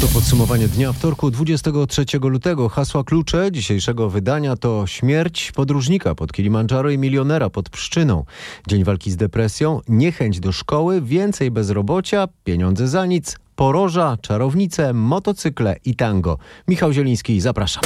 To 0.00 0.08
podsumowanie 0.08 0.68
dnia 0.68 0.92
wtorku 0.92 1.30
23 1.30 2.04
lutego. 2.22 2.68
Hasła 2.68 3.04
klucze 3.04 3.52
dzisiejszego 3.52 4.10
wydania 4.10 4.56
to 4.56 4.86
śmierć 4.86 5.52
podróżnika 5.52 6.14
pod 6.14 6.32
Kilimandżaro 6.32 6.90
i 6.90 6.98
milionera 6.98 7.50
pod 7.50 7.70
Pszczyną. 7.70 8.24
Dzień 8.68 8.84
walki 8.84 9.10
z 9.10 9.16
depresją, 9.16 9.80
niechęć 9.88 10.40
do 10.40 10.52
szkoły, 10.52 11.02
więcej 11.02 11.50
bezrobocia, 11.50 12.28
pieniądze 12.44 12.88
za 12.88 13.06
nic, 13.06 13.36
poroża, 13.56 14.16
czarownice, 14.20 14.92
motocykle 14.92 15.76
i 15.84 15.94
tango. 15.94 16.38
Michał 16.68 16.92
Zieliński, 16.92 17.40
zapraszam. 17.40 17.82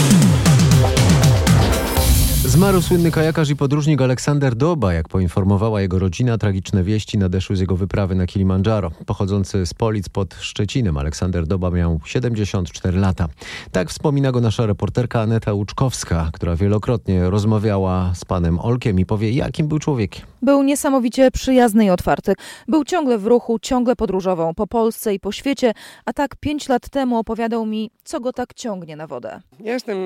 Zmarł 2.46 2.82
słynny 2.82 3.11
kajakarz 3.11 3.50
i 3.50 3.56
podróżnik 3.56 4.02
Aleksander 4.02 4.54
Doba. 4.54 4.93
Jak 4.93 5.09
poinformowała 5.09 5.80
jego 5.80 5.98
rodzina, 5.98 6.38
tragiczne 6.38 6.82
wieści 6.82 7.18
nadeszły 7.18 7.56
z 7.56 7.61
jego 7.61 7.77
wyprawy 7.77 8.14
na 8.14 8.27
Kilimandżaro. 8.27 8.91
Pochodzący 9.06 9.66
z 9.66 9.74
Polic 9.74 10.09
pod 10.09 10.34
Szczecinem, 10.34 10.96
Aleksander 10.96 11.46
Doba 11.46 11.70
miał 11.70 12.01
74 12.05 12.98
lata. 12.98 13.29
Tak 13.73 13.91
wspomina 13.91 14.32
go 14.32 14.41
nasza 14.41 14.66
reporterka 14.66 15.20
Aneta 15.20 15.52
Łuczkowska, 15.52 16.30
która 16.32 16.56
wielokrotnie 16.56 17.30
rozmawiała 17.30 18.12
z 18.15 18.24
panem 18.24 18.59
Olkiem 18.59 19.01
i 19.01 19.07
powie, 19.07 19.30
jakim 19.30 19.68
był 19.68 19.79
człowiekiem. 19.79 20.27
Był 20.43 20.62
niesamowicie 20.62 21.30
przyjazny 21.30 21.84
i 21.84 21.91
otwarty. 21.91 22.34
Był 22.68 22.84
ciągle 22.84 23.18
w 23.18 23.27
ruchu, 23.27 23.59
ciągle 23.59 23.96
podróżował 23.96 24.54
po 24.54 24.66
Polsce 24.66 25.15
i 25.15 25.20
po 25.20 25.32
świecie, 25.32 25.73
a 26.04 26.12
tak 26.12 26.37
pięć 26.37 26.68
lat 26.68 26.88
temu 26.88 27.18
opowiadał 27.18 27.66
mi, 27.66 27.91
co 28.04 28.20
go 28.20 28.32
tak 28.32 28.54
ciągnie 28.54 28.96
na 28.96 29.07
wodę. 29.07 29.41
Jestem 29.60 29.98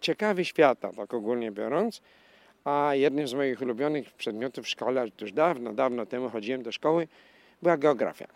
ciekawy 0.00 0.44
świata, 0.44 0.90
tak 0.96 1.14
ogólnie 1.14 1.50
biorąc, 1.50 2.02
a 2.64 2.90
jednym 2.94 3.28
z 3.28 3.34
moich 3.34 3.62
ulubionych 3.62 4.12
przedmiotów 4.12 4.64
w 4.64 4.68
szkole, 4.68 5.06
już 5.20 5.32
dawno, 5.32 5.72
dawno 5.72 6.06
temu 6.06 6.30
chodziłem 6.30 6.62
do 6.62 6.72
szkoły, 6.72 7.08
była 7.62 7.76
geografia. 7.76 8.26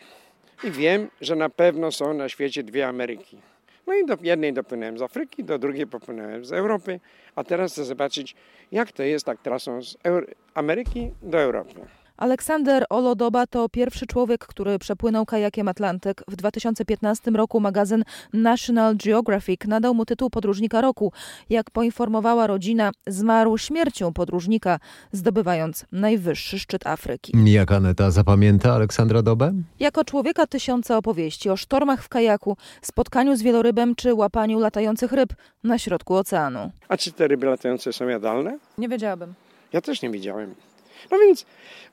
I 0.65 0.71
wiem, 0.71 1.11
że 1.21 1.37
na 1.37 1.49
pewno 1.49 1.93
są 1.93 2.15
na 2.15 2.29
świecie 2.29 2.63
dwie 2.63 2.89
Ameryki. 2.89 3.39
No 3.87 3.95
i 3.95 4.07
do 4.07 4.17
jednej 4.23 4.53
dopłynąłem 4.53 4.99
z 4.99 5.03
Afryki, 5.03 5.45
do 5.45 5.59
drugiej 5.59 5.87
popłynąłem 5.87 6.45
z 6.45 6.53
Europy, 6.53 7.01
a 7.35 7.45
teraz 7.45 7.73
chcę 7.73 7.85
zobaczyć, 7.85 8.35
jak 8.73 8.93
to 8.93 9.03
jest 9.03 9.27
tak 9.27 9.43
trasą 9.43 9.83
z 9.83 9.97
Ameryki 10.55 11.11
do 11.23 11.41
Europy. 11.41 11.81
Aleksander 12.19 12.85
Olodoba 12.91 13.47
to 13.47 13.69
pierwszy 13.69 14.07
człowiek, 14.07 14.47
który 14.47 14.79
przepłynął 14.79 15.27
kajakiem 15.27 15.69
Atlantyk. 15.69 16.23
W 16.29 16.37
2015 16.37 17.31
roku 17.31 17.61
magazyn 17.61 18.05
National 18.33 18.97
Geographic 18.97 19.61
nadał 19.67 19.95
mu 19.95 20.05
tytuł 20.05 20.31
podróżnika 20.31 20.81
roku. 20.81 21.13
Jak 21.51 21.71
poinformowała 21.71 22.47
rodzina, 22.47 22.91
zmarł 23.07 23.59
śmiercią 23.59 24.13
podróżnika, 24.13 24.79
zdobywając 25.13 25.85
najwyższy 25.93 26.59
szczyt 26.59 26.87
Afryki. 26.87 27.33
Jak 27.45 27.73
Aneta 27.73 28.11
zapamięta 28.11 28.73
Aleksandra 28.75 29.23
Dobę? 29.23 29.53
Jako 29.81 30.05
człowieka 30.05 30.47
tysiące 30.47 30.97
opowieści 30.97 31.51
o 31.51 31.57
sztormach 31.57 32.03
w 32.03 32.09
kajaku, 32.09 32.57
spotkaniu 32.83 33.37
z 33.37 33.43
wielorybem 33.43 33.95
czy 33.95 34.15
łapaniu 34.15 34.59
latających 34.59 35.13
ryb 35.13 35.33
na 35.65 35.79
środku 35.79 36.15
oceanu. 36.15 36.71
A 36.89 36.97
czy 36.97 37.13
te 37.13 37.29
ryby 37.29 37.47
latające 37.47 37.93
są 37.93 38.09
jadalne? 38.09 38.59
Nie 38.79 38.89
wiedziałabym. 38.89 39.35
Ja 39.73 39.81
też 39.81 40.03
nie 40.03 40.11
widziałem. 40.11 40.55
No 41.11 41.19
więc 41.19 41.47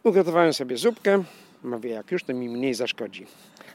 ugotowałem 0.04 0.54
sobie 0.54 0.78
zupkę. 0.78 1.24
Mówię, 1.64 1.90
jak 1.90 2.12
już 2.12 2.24
to 2.24 2.34
mi 2.34 2.50
mniej 2.50 2.74
zaszkodzi. 2.74 3.26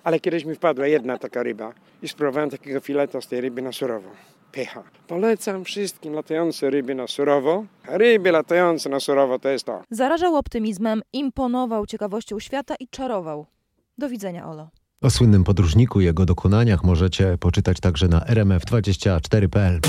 Ale 0.05 0.21
kiedyś 0.21 0.45
mi 0.45 0.55
wpadła 0.55 0.87
jedna 0.87 1.19
taka 1.19 1.43
ryba 1.43 1.73
i 2.03 2.09
spróbowałem 2.09 2.51
takiego 2.51 2.81
fileta 2.81 3.21
z 3.21 3.29
tej 3.29 3.41
ryby 3.41 3.63
na 3.63 3.73
surowo. 3.73 4.11
Pycha. 4.53 4.83
Polecam 5.07 5.65
wszystkim 5.65 6.13
latające 6.13 6.71
ryby 6.71 6.95
na 6.95 7.07
surowo. 7.07 7.65
Ryby 7.89 8.33
latające 8.33 8.89
na 8.89 9.01
surowo 9.01 9.39
to 9.39 9.49
jest 9.49 9.65
to. 9.65 9.83
Zarażał 9.91 10.37
optymizmem, 10.37 11.03
imponował 11.13 11.87
ciekawością 11.87 12.41
świata 12.41 12.75
i 12.81 12.89
czarował. 12.89 13.47
Do 13.99 14.09
widzenia, 14.09 14.49
Olo. 14.49 14.69
O 15.03 15.11
słynnym 15.11 15.45
podróżniku 15.45 16.01
i 16.01 16.05
jego 16.05 16.27
dokonaniach 16.27 16.85
możecie 16.85 17.39
poczytać 17.39 17.81
także 17.81 18.09
na 18.09 18.21
rmf24.pl. 18.21 19.81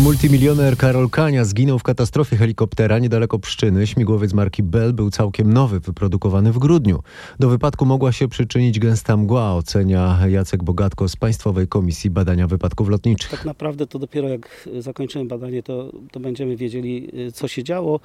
Multimilioner 0.00 0.76
Karol 0.76 1.10
Kania 1.10 1.44
zginął 1.44 1.78
w 1.78 1.82
katastrofie 1.82 2.36
helikoptera 2.36 2.98
niedaleko 2.98 3.38
Pszczyny. 3.38 3.86
Śmigłowiec 3.86 4.32
marki 4.32 4.62
Bell 4.62 4.92
był 4.92 5.10
całkiem 5.10 5.52
nowy, 5.52 5.80
wyprodukowany 5.80 6.52
w 6.52 6.58
grudniu. 6.58 7.02
Do 7.40 7.48
wypadku 7.48 7.86
mogła 7.86 8.12
się 8.12 8.28
przyczynić 8.28 8.78
gęsta 8.78 9.16
mgła, 9.16 9.54
ocenia 9.54 10.18
Jacek 10.28 10.64
Bogatko 10.64 11.08
z 11.08 11.16
Państwowej 11.16 11.68
Komisji 11.68 12.10
Badania 12.10 12.46
Wypadków 12.46 12.88
Lotniczych. 12.88 13.30
Tak 13.30 13.44
naprawdę 13.44 13.86
to 13.86 13.98
dopiero 13.98 14.28
jak 14.28 14.68
zakończymy 14.78 15.24
badanie, 15.24 15.62
to, 15.62 15.92
to 16.12 16.20
będziemy 16.20 16.56
wiedzieli, 16.56 17.08
co 17.34 17.48
się 17.48 17.64
działo. 17.64 18.00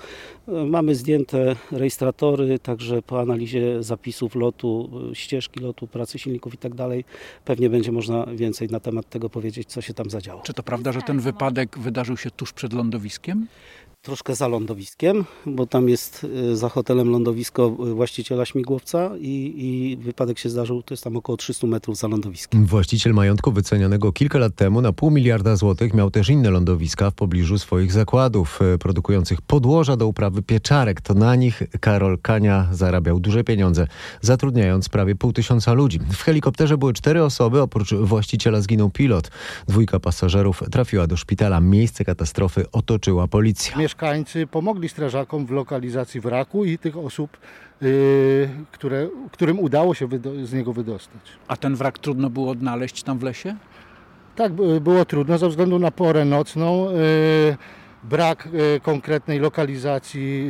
Mamy 0.47 0.95
zdjęte 0.95 1.55
rejestratory, 1.71 2.59
także 2.59 3.01
po 3.01 3.21
analizie 3.21 3.83
zapisów 3.83 4.35
lotu, 4.35 4.89
ścieżki 5.13 5.59
lotu, 5.59 5.87
pracy 5.87 6.19
silników 6.19 6.53
i 6.53 6.57
tak 6.57 6.75
dalej, 6.75 7.05
pewnie 7.45 7.69
będzie 7.69 7.91
można 7.91 8.25
więcej 8.25 8.67
na 8.67 8.79
temat 8.79 9.09
tego 9.09 9.29
powiedzieć, 9.29 9.67
co 9.67 9.81
się 9.81 9.93
tam 9.93 10.09
zadziało. 10.09 10.41
Czy 10.41 10.53
to 10.53 10.63
prawda, 10.63 10.91
że 10.91 11.01
ten 11.01 11.19
wypadek 11.19 11.76
wydarzył 11.77 12.17
się 12.17 12.31
tuż 12.31 12.53
przed 12.53 12.73
lądowiskiem? 12.73 13.47
Troszkę 14.07 14.35
za 14.35 14.47
lądowiskiem, 14.47 15.25
bo 15.45 15.65
tam 15.65 15.89
jest 15.89 16.23
y, 16.23 16.55
za 16.55 16.69
hotelem 16.69 17.09
lądowisko 17.09 17.69
właściciela 17.69 18.45
śmigłowca 18.45 19.09
i, 19.19 19.53
i, 19.57 19.97
wypadek 19.97 20.39
się 20.39 20.49
zdarzył, 20.49 20.83
to 20.83 20.93
jest 20.93 21.03
tam 21.03 21.17
około 21.17 21.37
300 21.37 21.67
metrów 21.67 21.97
za 21.97 22.07
lądowiskiem. 22.07 22.65
Właściciel 22.65 23.13
majątku 23.13 23.51
wycenianego 23.51 24.11
kilka 24.11 24.39
lat 24.39 24.55
temu 24.55 24.81
na 24.81 24.93
pół 24.93 25.11
miliarda 25.11 25.55
złotych 25.55 25.93
miał 25.93 26.11
też 26.11 26.29
inne 26.29 26.51
lądowiska 26.51 27.11
w 27.11 27.13
pobliżu 27.13 27.59
swoich 27.59 27.91
zakładów 27.91 28.59
y, 28.75 28.77
produkujących 28.77 29.41
podłoża 29.41 29.97
do 29.97 30.07
uprawy 30.07 30.41
pieczarek. 30.41 31.01
To 31.01 31.13
na 31.13 31.35
nich 31.35 31.63
Karol 31.79 32.19
Kania 32.19 32.67
zarabiał 32.71 33.19
duże 33.19 33.43
pieniądze, 33.43 33.87
zatrudniając 34.21 34.89
prawie 34.89 35.15
pół 35.15 35.33
tysiąca 35.33 35.73
ludzi. 35.73 35.99
W 35.99 36.21
helikopterze 36.21 36.77
były 36.77 36.93
cztery 36.93 37.23
osoby, 37.23 37.61
oprócz 37.61 37.93
właściciela 37.93 38.61
zginął 38.61 38.89
pilot. 38.89 39.31
Dwójka 39.67 39.99
pasażerów 39.99 40.63
trafiła 40.71 41.07
do 41.07 41.17
szpitala. 41.17 41.61
Miejsce 41.61 42.05
katastrofy 42.05 42.71
otoczyła 42.71 43.27
policja 43.27 43.77
mieszkańcy 43.97 44.47
pomogli 44.47 44.89
strażakom 44.89 45.45
w 45.45 45.51
lokalizacji 45.51 46.21
wraku 46.21 46.65
i 46.65 46.77
tych 46.77 46.97
osób, 46.97 47.37
yy, 47.81 48.49
które, 48.71 49.09
którym 49.31 49.59
udało 49.59 49.93
się 49.93 50.07
z 50.43 50.53
niego 50.53 50.73
wydostać. 50.73 51.21
A 51.47 51.57
ten 51.57 51.75
wrak 51.75 51.99
trudno 51.99 52.29
było 52.29 52.51
odnaleźć 52.51 53.03
tam 53.03 53.19
w 53.19 53.23
lesie? 53.23 53.55
Tak, 54.35 54.53
było 54.81 55.05
trudno 55.05 55.37
ze 55.37 55.49
względu 55.49 55.79
na 55.79 55.91
porę 55.91 56.25
nocną. 56.25 56.91
Yy, 56.91 57.57
brak 58.03 58.49
yy, 58.53 58.79
konkretnej 58.79 59.39
lokalizacji 59.39 60.49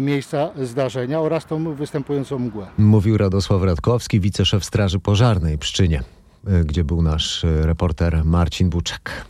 miejsca 0.00 0.50
zdarzenia 0.62 1.20
oraz 1.20 1.46
tą 1.46 1.74
występującą 1.74 2.38
mgłę. 2.38 2.66
Mówił 2.78 3.18
Radosław 3.18 3.62
Radkowski, 3.62 4.20
wiceszef 4.20 4.64
Straży 4.64 5.00
Pożarnej 5.00 5.58
Pszczynie, 5.58 6.02
gdzie 6.64 6.84
był 6.84 7.02
nasz 7.02 7.46
reporter 7.62 8.24
Marcin 8.24 8.70
Buczek. 8.70 9.26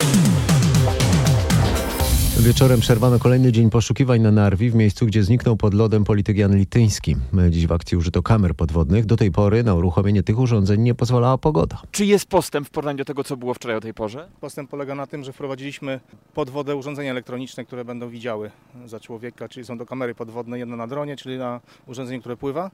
Wieczorem 2.39 2.79
przerwano 2.79 3.19
kolejny 3.19 3.51
dzień 3.51 3.69
poszukiwań 3.69 4.21
na 4.21 4.31
Narwi, 4.31 4.69
w 4.69 4.75
miejscu, 4.75 5.05
gdzie 5.05 5.23
zniknął 5.23 5.57
pod 5.57 5.73
lodem 5.73 6.03
polityk 6.03 6.37
Jan 6.37 6.57
Lityński. 6.57 7.15
Dziś 7.49 7.67
w 7.67 7.71
akcji 7.71 7.97
użyto 7.97 8.23
kamer 8.23 8.55
podwodnych. 8.55 9.05
Do 9.05 9.17
tej 9.17 9.31
pory 9.31 9.63
na 9.63 9.73
uruchomienie 9.73 10.23
tych 10.23 10.39
urządzeń 10.39 10.81
nie 10.81 10.95
pozwalała 10.95 11.37
pogoda. 11.37 11.81
Czy 11.91 12.05
jest 12.05 12.25
postęp 12.25 12.67
w 12.67 12.69
porównaniu 12.69 12.97
do 12.97 13.05
tego, 13.05 13.23
co 13.23 13.37
było 13.37 13.53
wczoraj 13.53 13.77
o 13.77 13.81
tej 13.81 13.93
porze? 13.93 14.27
Postęp 14.41 14.69
polega 14.69 14.95
na 14.95 15.07
tym, 15.07 15.23
że 15.23 15.33
wprowadziliśmy 15.33 15.99
pod 16.33 16.49
wodę 16.49 16.75
urządzenia 16.75 17.11
elektroniczne, 17.11 17.65
które 17.65 17.85
będą 17.85 18.09
widziały 18.09 18.51
za 18.85 18.99
człowieka, 18.99 19.49
czyli 19.49 19.65
są 19.65 19.77
to 19.77 19.85
kamery 19.85 20.15
podwodne, 20.15 20.59
jedna 20.59 20.75
na 20.75 20.87
dronie, 20.87 21.15
czyli 21.15 21.37
na 21.37 21.59
urządzeniu, 21.87 22.19
które 22.19 22.37
pływa 22.37 22.71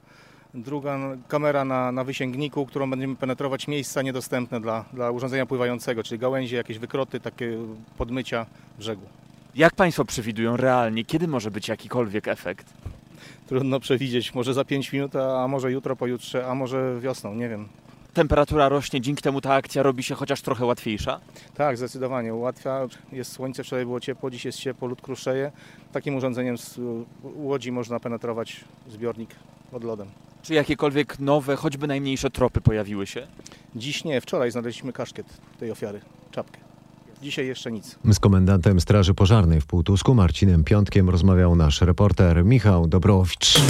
druga 0.54 0.98
kamera 1.28 1.64
na, 1.64 1.92
na 1.92 2.04
wysięgniku, 2.04 2.66
którą 2.66 2.90
będziemy 2.90 3.16
penetrować 3.16 3.68
miejsca 3.68 4.02
niedostępne 4.02 4.60
dla, 4.60 4.84
dla 4.92 5.10
urządzenia 5.10 5.46
pływającego, 5.46 6.02
czyli 6.02 6.18
gałęzie, 6.18 6.56
jakieś 6.56 6.78
wykroty, 6.78 7.20
takie 7.20 7.58
podmycia 7.98 8.46
brzegu. 8.78 9.06
Jak 9.56 9.74
Państwo 9.74 10.04
przewidują 10.04 10.56
realnie, 10.56 11.04
kiedy 11.04 11.28
może 11.28 11.50
być 11.50 11.68
jakikolwiek 11.68 12.28
efekt? 12.28 12.66
Trudno 13.46 13.80
przewidzieć. 13.80 14.34
Może 14.34 14.54
za 14.54 14.64
5 14.64 14.92
minut, 14.92 15.16
a 15.16 15.48
może 15.48 15.72
jutro, 15.72 15.96
pojutrze, 15.96 16.46
a 16.46 16.54
może 16.54 17.00
wiosną, 17.00 17.34
nie 17.34 17.48
wiem. 17.48 17.68
Temperatura 18.14 18.68
rośnie, 18.68 19.00
dzięki 19.00 19.22
temu 19.22 19.40
ta 19.40 19.54
akcja 19.54 19.82
robi 19.82 20.02
się 20.02 20.14
chociaż 20.14 20.42
trochę 20.42 20.64
łatwiejsza? 20.64 21.20
Tak, 21.54 21.76
zdecydowanie. 21.76 22.34
Ułatwia. 22.34 22.80
Jest 23.12 23.32
słońce, 23.32 23.64
wczoraj 23.64 23.84
było 23.84 24.00
ciepło, 24.00 24.30
dziś 24.30 24.44
jest 24.44 24.58
ciepło, 24.58 24.88
lód 24.88 25.00
kruszeje. 25.02 25.52
Takim 25.92 26.16
urządzeniem 26.16 26.58
z 26.58 26.80
łodzi 27.22 27.72
można 27.72 28.00
penetrować 28.00 28.64
zbiornik 28.88 29.30
pod 29.70 29.84
lodem. 29.84 30.08
Czy 30.42 30.54
jakiekolwiek 30.54 31.18
nowe, 31.18 31.56
choćby 31.56 31.86
najmniejsze 31.86 32.30
tropy 32.30 32.60
pojawiły 32.60 33.06
się? 33.06 33.26
Dziś 33.76 34.04
nie, 34.04 34.20
wczoraj 34.20 34.50
znaleźliśmy 34.50 34.92
kaszkiet 34.92 35.26
tej 35.58 35.70
ofiary, 35.70 36.00
czapkę. 36.30 36.58
Dzisiaj 37.22 37.46
jeszcze 37.46 37.72
nic. 37.72 37.98
Z 38.12 38.18
komendantem 38.18 38.80
Straży 38.80 39.14
Pożarnej 39.14 39.60
w 39.60 39.66
Półtusku 39.66 40.14
Marcinem 40.14 40.64
Piątkiem 40.64 41.10
rozmawiał 41.10 41.56
nasz 41.56 41.80
reporter 41.80 42.44
Michał 42.44 42.86
Dobrowicz. 42.86 43.60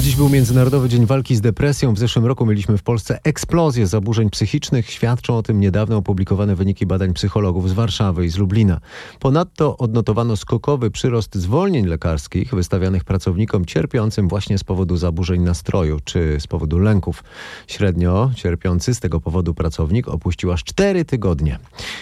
Dziś 0.00 0.16
był 0.16 0.28
Międzynarodowy 0.28 0.88
Dzień 0.88 1.06
Walki 1.06 1.36
z 1.36 1.40
Depresją. 1.40 1.94
W 1.94 1.98
zeszłym 1.98 2.26
roku 2.26 2.46
mieliśmy 2.46 2.78
w 2.78 2.82
Polsce 2.82 3.20
eksplozję 3.24 3.86
zaburzeń 3.86 4.30
psychicznych. 4.30 4.90
Świadczą 4.90 5.36
o 5.36 5.42
tym 5.42 5.60
niedawno 5.60 5.96
opublikowane 5.96 6.56
wyniki 6.56 6.86
badań 6.86 7.12
psychologów 7.12 7.70
z 7.70 7.72
Warszawy 7.72 8.26
i 8.26 8.28
z 8.28 8.38
Lublina. 8.38 8.80
Ponadto 9.20 9.76
odnotowano 9.76 10.36
skokowy 10.36 10.90
przyrost 10.90 11.34
zwolnień 11.34 11.86
lekarskich 11.86 12.54
wystawianych 12.54 13.04
pracownikom 13.04 13.64
cierpiącym 13.64 14.28
właśnie 14.28 14.58
z 14.58 14.64
powodu 14.64 14.96
zaburzeń 14.96 15.42
nastroju 15.42 15.98
czy 16.04 16.36
z 16.40 16.46
powodu 16.46 16.78
lęków. 16.78 17.24
Średnio 17.66 18.30
cierpiący 18.34 18.94
z 18.94 19.00
tego 19.00 19.20
powodu 19.20 19.54
pracownik 19.54 20.08
opuścił 20.08 20.52
aż 20.52 20.64
4 20.64 21.04
tygodnie. 21.04 21.58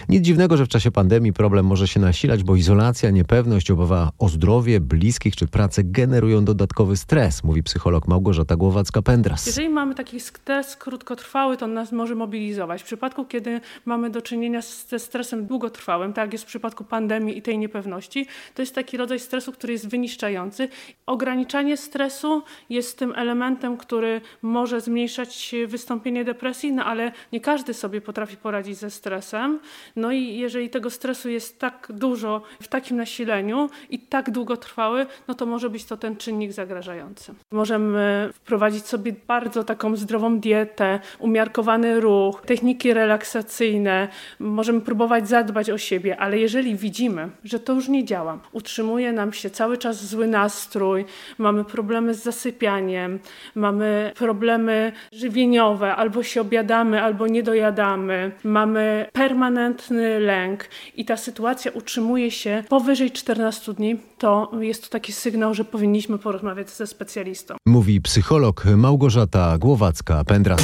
Nic 0.09 0.25
dziwnego, 0.25 0.57
że 0.57 0.67
w 0.67 0.69
czasie 0.69 0.91
pandemii 0.91 1.33
problem 1.33 1.67
może 1.67 1.89
się 1.89 2.01
nasilać, 2.01 2.43
bo 2.43 2.57
izolacja, 2.57 3.11
niepewność, 3.11 3.71
obawa 3.71 4.13
o 4.19 4.29
zdrowie 4.29 4.81
bliskich 4.81 5.37
czy 5.37 5.47
pracę 5.47 5.85
generują 5.85 6.45
dodatkowy 6.45 6.97
stres, 6.97 7.45
mówi 7.45 7.63
psycholog 7.63 7.80
psycholog 7.81 8.09
Małgorzata 8.09 8.57
Głowacka-Pendras. 8.57 9.47
Jeżeli 9.47 9.69
mamy 9.69 9.95
taki 9.95 10.21
stres 10.21 10.77
krótkotrwały, 10.77 11.57
to 11.57 11.65
on 11.65 11.75
nas 11.75 11.93
może 11.93 12.15
mobilizować. 12.15 12.83
W 12.83 12.85
przypadku, 12.85 13.25
kiedy 13.25 13.61
mamy 13.85 14.11
do 14.11 14.23
czynienia 14.23 14.61
ze 14.89 14.99
stresem 14.99 15.47
długotrwałym, 15.47 16.13
tak 16.13 16.25
jak 16.25 16.33
jest 16.33 16.45
w 16.45 16.47
przypadku 16.47 16.85
pandemii 16.85 17.39
i 17.39 17.43
tej 17.43 17.59
niepewności, 17.59 18.27
to 18.55 18.63
jest 18.63 18.75
taki 18.75 18.97
rodzaj 18.97 19.21
stresu, 19.21 19.53
który 19.53 19.73
jest 19.73 19.89
wyniszczający. 19.89 20.69
Ograniczanie 21.07 21.77
stresu 21.77 22.43
jest 22.71 22.99
tym 22.99 23.13
elementem, 23.17 23.77
który 23.77 24.21
może 24.43 24.81
zmniejszać 24.81 25.55
wystąpienie 25.67 26.25
depresji, 26.25 26.73
no 26.73 26.85
ale 26.85 27.13
nie 27.33 27.41
każdy 27.41 27.75
sobie 27.75 28.01
potrafi 28.01 28.37
poradzić 28.37 28.77
ze 28.77 28.91
stresem. 28.91 29.61
No 29.97 30.13
i 30.13 30.39
jeżeli 30.39 30.71
tego 30.71 30.91
stresu 30.91 31.29
jest 31.29 31.59
tak 31.59 31.89
dużo 31.95 32.43
w 32.63 32.69
takim 32.69 32.97
nasileniu 32.97 33.71
i 33.91 33.99
tak 33.99 34.31
długotrwały, 34.31 35.07
no 35.29 35.35
to 35.35 35.47
może 35.47 35.71
być 35.71 35.85
to 35.85 35.97
ten 35.97 36.17
czynnik 36.17 36.53
zagrażający. 36.53 37.35
Może 37.53 37.70
możemy 37.71 38.31
wprowadzić 38.33 38.87
sobie 38.87 39.13
bardzo 39.27 39.65
taką 39.65 39.97
zdrową 39.97 40.39
dietę, 40.39 41.01
umiarkowany 41.19 42.01
ruch, 42.01 42.43
techniki 42.47 42.95
relaksacyjne, 42.95 44.09
możemy 44.39 44.81
próbować 44.81 45.29
zadbać 45.29 45.71
o 45.71 45.79
siebie, 45.79 46.17
ale 46.17 46.39
jeżeli 46.39 46.77
widzimy, 46.77 47.29
że 47.45 47.61
to 47.61 47.73
już 47.73 47.89
nie 47.89 48.05
działa, 48.05 48.39
utrzymuje 48.53 49.13
nam 49.13 49.33
się 49.33 49.51
cały 49.51 49.79
czas 49.79 50.07
zły 50.07 50.27
nastrój, 50.27 51.05
mamy 51.39 51.65
problemy 51.65 52.15
z 52.15 52.23
zasypianiem, 52.23 53.19
mamy 53.55 54.13
problemy 54.17 54.93
żywieniowe, 55.13 55.97
albo 55.97 56.23
się 56.23 56.41
obiadamy, 56.41 57.03
albo 57.03 57.27
nie 57.27 57.43
dojadamy, 57.43 58.33
mamy 58.45 59.07
permanentny 59.13 60.21
lęk 60.21 60.65
i 60.97 61.05
ta 61.05 61.17
sytuacja 61.17 61.71
utrzymuje 61.73 62.31
się 62.31 62.65
powyżej 62.69 63.11
14 63.11 63.75
dni, 63.75 63.97
to 64.19 64.51
jest 64.61 64.85
to 64.85 64.91
taki 64.91 65.13
sygnał, 65.13 65.55
że 65.55 65.65
powinniśmy 65.65 66.19
porozmawiać 66.19 66.71
ze 66.71 66.87
specjalistą. 66.87 67.60
Mówi 67.67 68.01
psycholog 68.01 68.65
Małgorzata 68.77 69.59
Głowacka-Pendras. 69.59 70.63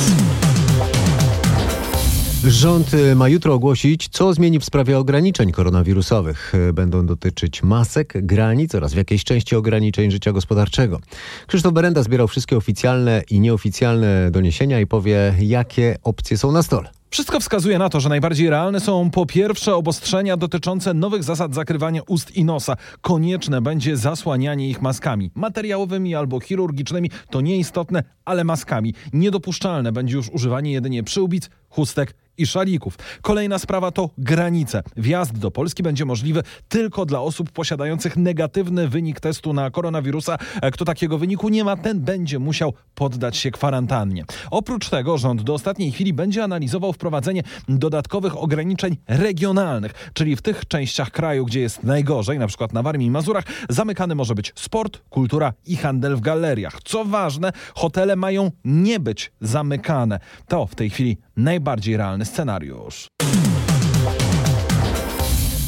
Rząd 2.47 2.91
ma 3.17 3.29
jutro 3.29 3.55
ogłosić, 3.55 4.09
co 4.09 4.35
zmieni 4.35 4.59
w 4.59 4.65
sprawie 4.65 4.99
ograniczeń 4.99 5.53
koronawirusowych. 5.53 6.53
Będą 6.73 7.07
dotyczyć 7.07 7.63
masek, 7.63 8.13
granic 8.17 8.75
oraz 8.75 8.95
w 8.95 8.97
jakiejś 8.97 9.25
części 9.25 9.57
ograniczeń 9.57 10.11
życia 10.11 10.33
gospodarczego. 10.33 11.01
Krzysztof 11.47 11.73
Berenda 11.73 12.03
zbierał 12.03 12.29
wszystkie 12.29 12.57
oficjalne 12.57 13.23
i 13.31 13.41
nieoficjalne 13.41 14.31
doniesienia 14.31 14.81
i 14.81 14.87
powie, 14.87 15.35
jakie 15.41 15.97
opcje 16.03 16.39
są 16.39 16.53
na 16.53 16.63
stole. 16.63 16.91
Wszystko 17.11 17.41
wskazuje 17.41 17.79
na 17.79 17.89
to, 17.89 18.01
że 18.01 18.09
najbardziej 18.09 18.51
realne 18.51 18.81
są 18.81 19.11
po 19.11 19.27
pierwsze 19.27 19.75
obostrzenia 19.75 20.37
dotyczące 20.37 20.95
nowych 20.95 21.23
zasad 21.23 21.55
zakrywania 21.55 22.01
ust 22.09 22.37
i 22.37 22.45
nosa. 22.45 22.77
Konieczne 23.01 23.61
będzie 23.61 23.97
zasłanianie 23.97 24.69
ich 24.71 24.83
maskami 24.83 25.31
materiałowymi 25.35 26.15
albo 26.15 26.41
chirurgicznymi. 26.41 27.11
To 27.31 27.41
nieistotne, 27.41 28.03
ale 28.25 28.45
maskami. 28.45 28.95
Niedopuszczalne 29.13 29.93
będzie 29.93 30.17
już 30.17 30.29
używanie 30.29 30.73
jedynie 30.73 31.03
przyłbic, 31.03 31.51
chustek 31.69 32.15
i 32.39 32.47
szalików. 32.47 32.99
Kolejna 33.23 33.59
sprawa 33.59 33.91
to 33.91 34.11
granice. 34.19 34.83
Wjazd 34.97 35.39
do 35.39 35.51
Polski 35.51 35.83
będzie 35.83 36.05
możliwy 36.05 36.43
tylko 36.69 37.07
dla 37.07 37.21
osób 37.21 37.51
posiadających 37.51 38.17
negatywny 38.17 38.89
wynik 38.89 39.21
testu 39.21 39.53
na 39.53 39.71
koronawirusa. 39.71 40.39
Kto 40.73 40.85
takiego 40.85 41.19
wyniku 41.19 41.49
nie 41.49 41.65
ma, 41.65 41.77
ten 41.77 42.01
będzie 42.01 42.39
musiał 42.39 42.73
poddać 42.95 43.37
się 43.37 43.51
kwarantannie. 43.51 44.25
Oprócz 44.51 44.89
tego 44.89 45.19
rząd 45.19 45.43
do 45.43 45.55
ostatniej 45.55 45.93
chwili 45.93 46.13
będzie 46.13 46.45
analizował 46.45 46.93
wprowadzenie 46.97 47.43
dodatkowych 47.69 48.37
ograniczeń 48.37 48.97
regionalnych, 49.09 50.11
czyli 50.13 50.37
w 50.37 50.43
tych 50.43 50.69
częściach 50.69 51.11
kraju, 51.11 51.47
gdzie 51.47 51.61
jest 51.61 51.83
najgorzej, 51.83 52.39
na 52.39 52.47
przykład 52.47 52.73
na 52.73 52.83
Warmii 52.83 53.09
i 53.09 53.11
Mazurach, 53.11 53.45
zamykany 53.69 54.15
może 54.15 54.35
być 54.35 54.53
sport, 54.55 55.03
kultura 55.11 55.53
i 55.67 55.77
handel 55.77 56.17
w 56.17 56.21
galeriach. 56.21 56.79
Co 56.85 57.05
ważne, 57.05 57.53
hotele 57.75 58.17
mają 58.17 58.51
nie 58.65 59.01
być 59.01 59.33
zamykane. 59.41 60.21
To 60.49 60.67
w 60.67 60.75
tej 60.75 60.91
chwili 60.91 61.17
najbardziej 61.37 61.97
realny 61.97 62.25
scenariusz. 62.25 63.09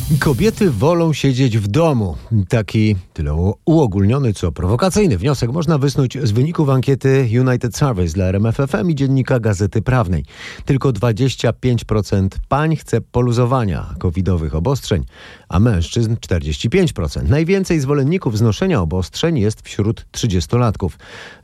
Kobiety 0.09 0.71
wolą 0.71 1.13
siedzieć 1.13 1.59
w 1.59 1.67
domu. 1.67 2.17
Taki 2.49 2.97
tyle 3.13 3.53
uogólniony, 3.65 4.33
co 4.33 4.53
prowokacyjny 4.53 5.19
wniosek 5.19 5.53
można 5.53 5.79
wysnuć 5.79 6.19
z 6.23 6.31
wyników 6.31 6.69
ankiety 6.69 7.29
United 7.41 7.77
Surveys 7.77 8.13
dla 8.13 8.25
RMFFM 8.25 8.91
i 8.91 8.95
dziennika 8.95 9.41
Gazety 9.41 9.83
Prawnej. 9.83 10.25
Tylko 10.65 10.93
25% 10.93 12.29
pań 12.49 12.77
chce 12.77 13.01
poluzowania 13.01 13.95
covidowych 13.99 14.55
obostrzeń, 14.55 15.05
a 15.49 15.61
mężczyzn 15.61 16.15
45%. 16.15 17.29
Najwięcej 17.29 17.81
zwolenników 17.81 18.39
znoszenia 18.39 18.81
obostrzeń 18.81 19.39
jest 19.39 19.63
wśród 19.63 20.07
30-latków. 20.13 20.91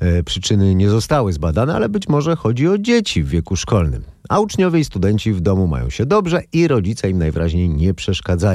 E, 0.00 0.22
przyczyny 0.22 0.74
nie 0.74 0.88
zostały 0.88 1.32
zbadane, 1.32 1.74
ale 1.74 1.88
być 1.88 2.08
może 2.08 2.36
chodzi 2.36 2.68
o 2.68 2.78
dzieci 2.78 3.22
w 3.22 3.28
wieku 3.28 3.56
szkolnym. 3.56 4.14
A 4.28 4.40
uczniowie 4.40 4.80
i 4.80 4.84
studenci 4.84 5.32
w 5.32 5.40
domu 5.40 5.66
mają 5.66 5.90
się 5.90 6.06
dobrze 6.06 6.42
i 6.52 6.68
rodzice 6.68 7.10
im 7.10 7.18
najwyraźniej 7.18 7.68
nie 7.68 7.94
przeszkadzają. 7.94 8.53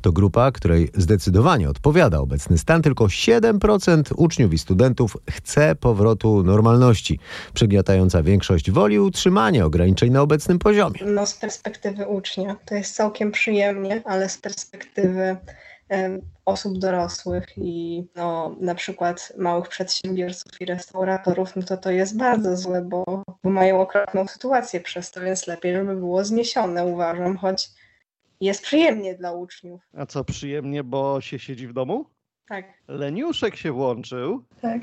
To 0.00 0.12
grupa, 0.12 0.52
której 0.52 0.90
zdecydowanie 0.94 1.70
odpowiada 1.70 2.18
obecny 2.18 2.58
stan. 2.58 2.82
Tylko 2.82 3.04
7% 3.04 4.02
uczniów 4.16 4.52
i 4.52 4.58
studentów 4.58 5.16
chce 5.30 5.74
powrotu 5.74 6.42
normalności. 6.42 7.18
Przygniatająca 7.54 8.22
większość 8.22 8.70
woli 8.70 8.98
utrzymania 8.98 9.64
ograniczeń 9.64 10.10
na 10.10 10.22
obecnym 10.22 10.58
poziomie. 10.58 11.00
No 11.06 11.26
z 11.26 11.34
perspektywy 11.34 12.06
ucznia 12.06 12.56
to 12.66 12.74
jest 12.74 12.94
całkiem 12.94 13.32
przyjemnie, 13.32 14.02
ale 14.04 14.28
z 14.28 14.38
perspektywy 14.38 15.36
osób 16.44 16.78
dorosłych 16.78 17.46
i 17.56 18.06
no, 18.16 18.56
na 18.60 18.74
przykład 18.74 19.32
małych 19.38 19.68
przedsiębiorców 19.68 20.60
i 20.60 20.64
restauratorów, 20.64 21.56
no 21.56 21.62
to 21.62 21.76
to 21.76 21.90
jest 21.90 22.16
bardzo 22.16 22.56
złe, 22.56 22.82
bo, 22.82 23.04
bo 23.44 23.50
mają 23.50 23.80
okropną 23.80 24.26
sytuację 24.26 24.80
przez 24.80 25.10
to, 25.10 25.20
więc 25.20 25.46
lepiej, 25.46 25.74
żeby 25.74 25.96
było 25.96 26.24
zniesione, 26.24 26.84
uważam, 26.84 27.36
choć 27.36 27.70
jest 28.42 28.62
przyjemnie 28.62 29.14
dla 29.14 29.32
uczniów. 29.32 29.80
A 29.96 30.06
co 30.06 30.24
przyjemnie, 30.24 30.84
bo 30.84 31.20
się 31.20 31.38
siedzi 31.38 31.66
w 31.68 31.72
domu? 31.72 32.06
Tak. 32.48 32.64
Leniuszek 32.88 33.56
się 33.56 33.72
włączył. 33.72 34.44
Tak. 34.62 34.82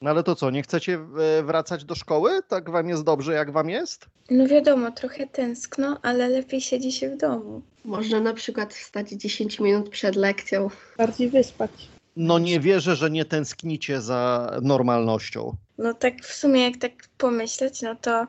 No 0.00 0.10
ale 0.10 0.22
to 0.22 0.34
co, 0.34 0.50
nie 0.50 0.62
chcecie 0.62 0.98
e, 1.38 1.42
wracać 1.42 1.84
do 1.84 1.94
szkoły? 1.94 2.30
Tak 2.48 2.70
wam 2.70 2.88
jest 2.88 3.04
dobrze, 3.04 3.32
jak 3.32 3.52
wam 3.52 3.70
jest? 3.70 4.06
No 4.30 4.46
wiadomo, 4.46 4.90
trochę 4.90 5.26
tęskno, 5.26 5.98
ale 6.02 6.28
lepiej 6.28 6.60
siedzi 6.60 6.92
się 6.92 7.10
w 7.10 7.16
domu. 7.16 7.62
Można 7.84 8.20
na 8.20 8.34
przykład 8.34 8.74
wstać 8.74 9.10
10 9.10 9.60
minut 9.60 9.88
przed 9.88 10.16
lekcją. 10.16 10.70
Bardziej 10.98 11.30
wyspać. 11.30 11.70
No 12.16 12.38
nie 12.38 12.60
wierzę, 12.60 12.96
że 12.96 13.10
nie 13.10 13.24
tęsknicie 13.24 14.00
za 14.00 14.50
normalnością. 14.62 15.56
No 15.78 15.94
tak 15.94 16.22
w 16.22 16.32
sumie 16.34 16.64
jak 16.64 16.76
tak 16.76 16.92
pomyśleć, 17.18 17.82
no 17.82 17.94
to 17.94 18.26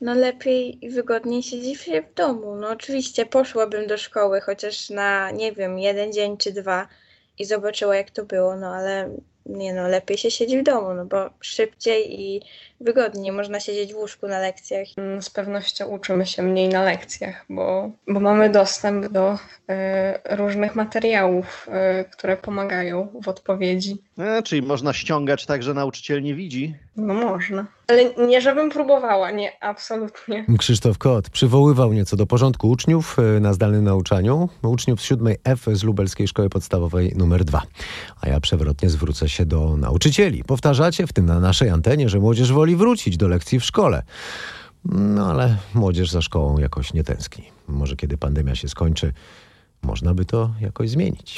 no 0.00 0.14
lepiej 0.14 0.84
i 0.84 0.90
wygodniej 0.90 1.42
siedzi 1.42 1.76
się 1.76 2.02
w 2.02 2.14
domu. 2.14 2.56
No 2.56 2.68
oczywiście 2.68 3.26
poszłabym 3.26 3.86
do 3.86 3.98
szkoły 3.98 4.40
chociaż 4.40 4.90
na, 4.90 5.30
nie 5.30 5.52
wiem, 5.52 5.78
jeden 5.78 6.12
dzień 6.12 6.36
czy 6.36 6.52
dwa 6.52 6.88
i 7.38 7.44
zobaczyła 7.44 7.96
jak 7.96 8.10
to 8.10 8.24
było, 8.24 8.56
no 8.56 8.74
ale 8.74 9.10
nie 9.46 9.74
no, 9.74 9.88
lepiej 9.88 10.18
się 10.18 10.30
siedzi 10.30 10.58
w 10.58 10.62
domu, 10.62 10.94
no 10.94 11.04
bo 11.04 11.30
szybciej 11.40 12.20
i 12.20 12.42
wygodniej 12.80 13.32
można 13.32 13.60
siedzieć 13.60 13.94
w 13.94 13.96
łóżku 13.96 14.28
na 14.28 14.38
lekcjach. 14.38 14.86
Mm, 14.96 15.22
z 15.22 15.30
pewnością 15.30 15.86
uczymy 15.86 16.26
się 16.26 16.42
mniej 16.42 16.68
na 16.68 16.82
lekcjach, 16.82 17.44
bo, 17.50 17.90
bo 18.08 18.20
mamy 18.20 18.50
dostęp 18.50 19.08
do 19.08 19.34
y, 19.34 20.36
różnych 20.36 20.74
materiałów, 20.74 21.68
y, 22.00 22.10
które 22.10 22.36
pomagają 22.36 23.08
w 23.22 23.28
odpowiedzi. 23.28 24.02
E, 24.18 24.42
czyli 24.42 24.62
można 24.62 24.92
ściągać 24.92 25.46
tak, 25.46 25.62
że 25.62 25.74
nauczyciel 25.74 26.22
nie 26.22 26.34
widzi? 26.34 26.74
No 26.96 27.14
można. 27.14 27.66
Ale 27.88 28.26
nie, 28.26 28.40
żebym 28.40 28.70
próbowała, 28.70 29.30
nie, 29.30 29.52
absolutnie. 29.60 30.46
Krzysztof 30.58 30.98
Kot 30.98 31.30
przywoływał 31.30 31.92
nieco 31.92 32.16
do 32.16 32.26
porządku 32.26 32.68
uczniów 32.68 33.16
e, 33.18 33.40
na 33.40 33.52
zdalnym 33.52 33.84
nauczaniu, 33.84 34.48
uczniów 34.62 35.00
z 35.00 35.04
7 35.04 35.34
F 35.44 35.64
z 35.72 35.84
Lubelskiej 35.84 36.28
Szkoły 36.28 36.48
Podstawowej 36.48 37.12
numer 37.16 37.44
2. 37.44 37.62
A 38.20 38.28
ja 38.28 38.40
przewrotnie 38.40 38.90
zwrócę 38.90 39.28
się 39.28 39.46
do 39.46 39.76
nauczycieli. 39.76 40.44
Powtarzacie, 40.44 41.06
w 41.06 41.12
tym 41.12 41.26
na 41.26 41.40
naszej 41.40 41.68
antenie, 41.68 42.08
że 42.08 42.18
młodzież 42.18 42.52
woli 42.52 42.65
wrócić 42.74 43.16
do 43.16 43.28
lekcji 43.28 43.60
w 43.60 43.64
szkole. 43.64 44.02
No 44.84 45.30
ale 45.30 45.56
młodzież 45.74 46.10
za 46.10 46.22
szkołą 46.22 46.58
jakoś 46.58 46.92
nie 46.92 47.04
tęskni. 47.04 47.44
Może 47.68 47.96
kiedy 47.96 48.18
pandemia 48.18 48.54
się 48.54 48.68
skończy, 48.68 49.12
można 49.82 50.14
by 50.14 50.24
to 50.24 50.50
jakoś 50.60 50.90
zmienić. 50.90 51.34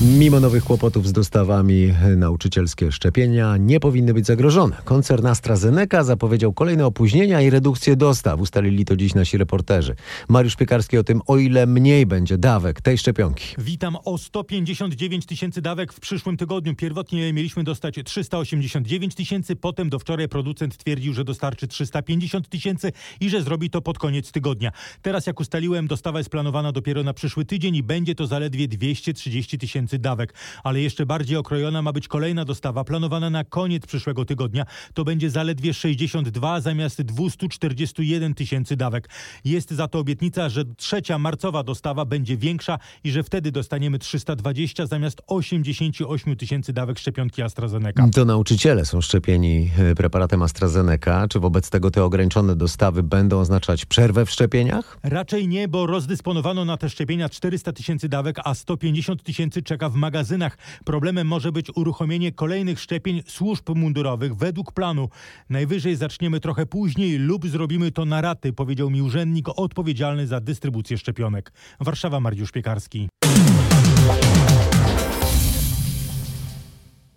Mimo 0.00 0.40
nowych 0.40 0.64
kłopotów 0.64 1.08
z 1.08 1.12
dostawami, 1.12 1.94
nauczycielskie 2.16 2.92
szczepienia 2.92 3.56
nie 3.56 3.80
powinny 3.80 4.14
być 4.14 4.26
zagrożone. 4.26 4.76
Koncern 4.84 5.26
AstraZeneca 5.26 6.04
zapowiedział 6.04 6.52
kolejne 6.52 6.86
opóźnienia 6.86 7.40
i 7.40 7.50
redukcję 7.50 7.96
dostaw. 7.96 8.40
Ustalili 8.40 8.84
to 8.84 8.96
dziś 8.96 9.14
nasi 9.14 9.38
reporterzy. 9.38 9.94
Mariusz 10.28 10.56
Piekarski 10.56 10.98
o 10.98 11.04
tym, 11.04 11.22
o 11.26 11.36
ile 11.36 11.66
mniej 11.66 12.06
będzie 12.06 12.38
dawek 12.38 12.80
tej 12.80 12.98
szczepionki. 12.98 13.54
Witam 13.58 13.96
o 14.04 14.18
159 14.18 15.26
tysięcy 15.26 15.62
dawek 15.62 15.92
w 15.92 16.00
przyszłym 16.00 16.36
tygodniu. 16.36 16.74
Pierwotnie 16.74 17.32
mieliśmy 17.32 17.64
dostać 17.64 17.94
389 18.04 19.14
tysięcy, 19.14 19.56
potem 19.56 19.90
do 19.90 19.98
wczoraj 19.98 20.28
producent 20.28 20.76
twierdził, 20.76 21.14
że 21.14 21.24
dostarczy 21.24 21.68
350 21.68 22.48
tysięcy 22.48 22.92
i 23.20 23.30
że 23.30 23.42
zrobi 23.42 23.70
to 23.70 23.80
pod 23.80 23.98
koniec 23.98 24.32
tygodnia. 24.32 24.72
Teraz 25.02 25.26
jak 25.26 25.40
ustaliłem, 25.40 25.86
dostawa 25.86 26.18
jest 26.18 26.30
planowana 26.30 26.72
dopiero 26.72 27.02
na 27.02 27.14
przyszły 27.14 27.44
tydzień 27.44 27.76
i 27.76 27.82
będzie 27.82 28.14
to 28.14 28.26
zaledwie 28.26 28.68
230 28.68 29.58
tysięcy 29.58 29.85
dawek. 29.94 30.34
Ale 30.64 30.80
jeszcze 30.80 31.06
bardziej 31.06 31.36
okrojona 31.36 31.82
ma 31.82 31.92
być 31.92 32.08
kolejna 32.08 32.44
dostawa 32.44 32.84
planowana 32.84 33.30
na 33.30 33.44
koniec 33.44 33.86
przyszłego 33.86 34.24
tygodnia. 34.24 34.64
To 34.94 35.04
będzie 35.04 35.30
zaledwie 35.30 35.74
62 35.74 36.60
zamiast 36.60 37.02
241 37.02 38.34
tysięcy 38.34 38.76
dawek. 38.76 39.08
Jest 39.44 39.70
za 39.70 39.88
to 39.88 39.98
obietnica, 39.98 40.48
że 40.48 40.64
trzecia 40.64 41.18
marcowa 41.18 41.62
dostawa 41.62 42.04
będzie 42.04 42.36
większa 42.36 42.78
i 43.04 43.10
że 43.10 43.22
wtedy 43.22 43.52
dostaniemy 43.52 43.98
320 43.98 44.86
zamiast 44.86 45.22
88 45.26 46.36
tysięcy 46.36 46.72
dawek 46.72 46.98
szczepionki 46.98 47.42
AstraZeneca. 47.42 48.08
To 48.14 48.24
nauczyciele 48.24 48.84
są 48.84 49.00
szczepieni 49.00 49.70
e, 49.78 49.94
preparatem 49.94 50.42
AstraZeneca. 50.42 51.28
Czy 51.28 51.40
wobec 51.40 51.70
tego 51.70 51.90
te 51.90 52.04
ograniczone 52.04 52.56
dostawy 52.56 53.02
będą 53.02 53.40
oznaczać 53.40 53.84
przerwę 53.84 54.26
w 54.26 54.30
szczepieniach? 54.30 54.98
Raczej 55.02 55.48
nie, 55.48 55.68
bo 55.68 55.86
rozdysponowano 55.86 56.64
na 56.64 56.76
te 56.76 56.90
szczepienia 56.90 57.28
400 57.28 57.72
tysięcy 57.72 58.08
dawek, 58.08 58.36
a 58.44 58.54
150 58.54 59.22
tysięcy 59.22 59.62
czeka 59.62 59.75
w 59.76 59.94
magazynach. 59.94 60.58
Problemem 60.84 61.26
może 61.26 61.52
być 61.52 61.70
uruchomienie 61.74 62.32
kolejnych 62.32 62.80
szczepień 62.80 63.22
służb 63.26 63.68
mundurowych 63.74 64.36
według 64.36 64.72
planu. 64.72 65.08
Najwyżej 65.50 65.96
zaczniemy 65.96 66.40
trochę 66.40 66.66
później 66.66 67.18
lub 67.18 67.46
zrobimy 67.46 67.92
to 67.92 68.04
na 68.04 68.20
raty, 68.20 68.52
powiedział 68.52 68.90
mi 68.90 69.02
urzędnik 69.02 69.46
odpowiedzialny 69.56 70.26
za 70.26 70.40
dystrybucję 70.40 70.98
szczepionek. 70.98 71.52
Warszawa 71.80 72.20
Mariusz 72.20 72.52
Piekarski. 72.52 73.08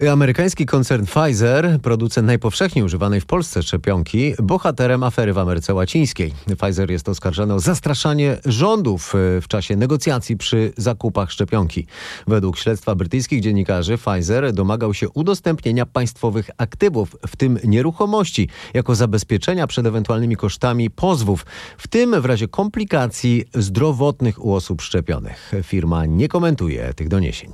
Amerykański 0.08 0.66
koncern 0.66 1.06
Pfizer, 1.06 1.80
producent 1.82 2.28
najpowszechniej 2.28 2.86
używanej 2.86 3.22
w 3.22 3.26
Polsce 3.26 3.64
szczepionki, 3.64 4.34
bohaterem 4.44 5.04
afery 5.04 5.34
w 5.34 5.38
Ameryce 5.38 5.74
Łacińskiej. 5.74 6.34
Pfizer 6.58 6.92
jest 6.92 7.10
oskarżany 7.10 7.54
o 7.54 7.60
zastraszanie 7.60 8.38
rządów 8.46 9.16
e, 9.16 9.42
w 9.42 9.48
czasie 9.48 9.76
negocjacji 9.76 10.38
przy 10.38 10.74
zakupach 10.78 11.32
szczepionki. 11.32 11.88
Według 12.28 12.58
śledztwa 12.58 12.96
brytyjskich 12.96 13.42
dziennikarzy 13.42 13.98
Pfizer 13.98 14.54
domagał 14.54 14.94
się 14.94 15.10
udostępnienia 15.10 15.86
państwowych 15.86 16.50
aktywów, 16.58 17.16
w 17.28 17.36
tym 17.36 17.60
nieruchomości, 17.64 18.50
jako 18.74 18.96
zabezpieczenia 18.96 19.68
przed 19.68 19.86
ewentualnymi 19.86 20.36
kosztami 20.36 20.90
pozwów, 20.90 21.46
w 21.78 21.88
tym 21.88 22.22
w 22.22 22.26
razie 22.26 22.48
komplikacji 22.48 23.46
zdrowotnych 23.54 24.46
u 24.46 24.54
osób 24.54 24.82
szczepionych. 24.82 25.52
Firma 25.64 26.06
nie 26.06 26.28
komentuje 26.28 26.94
tych 26.94 27.08
doniesień. 27.08 27.52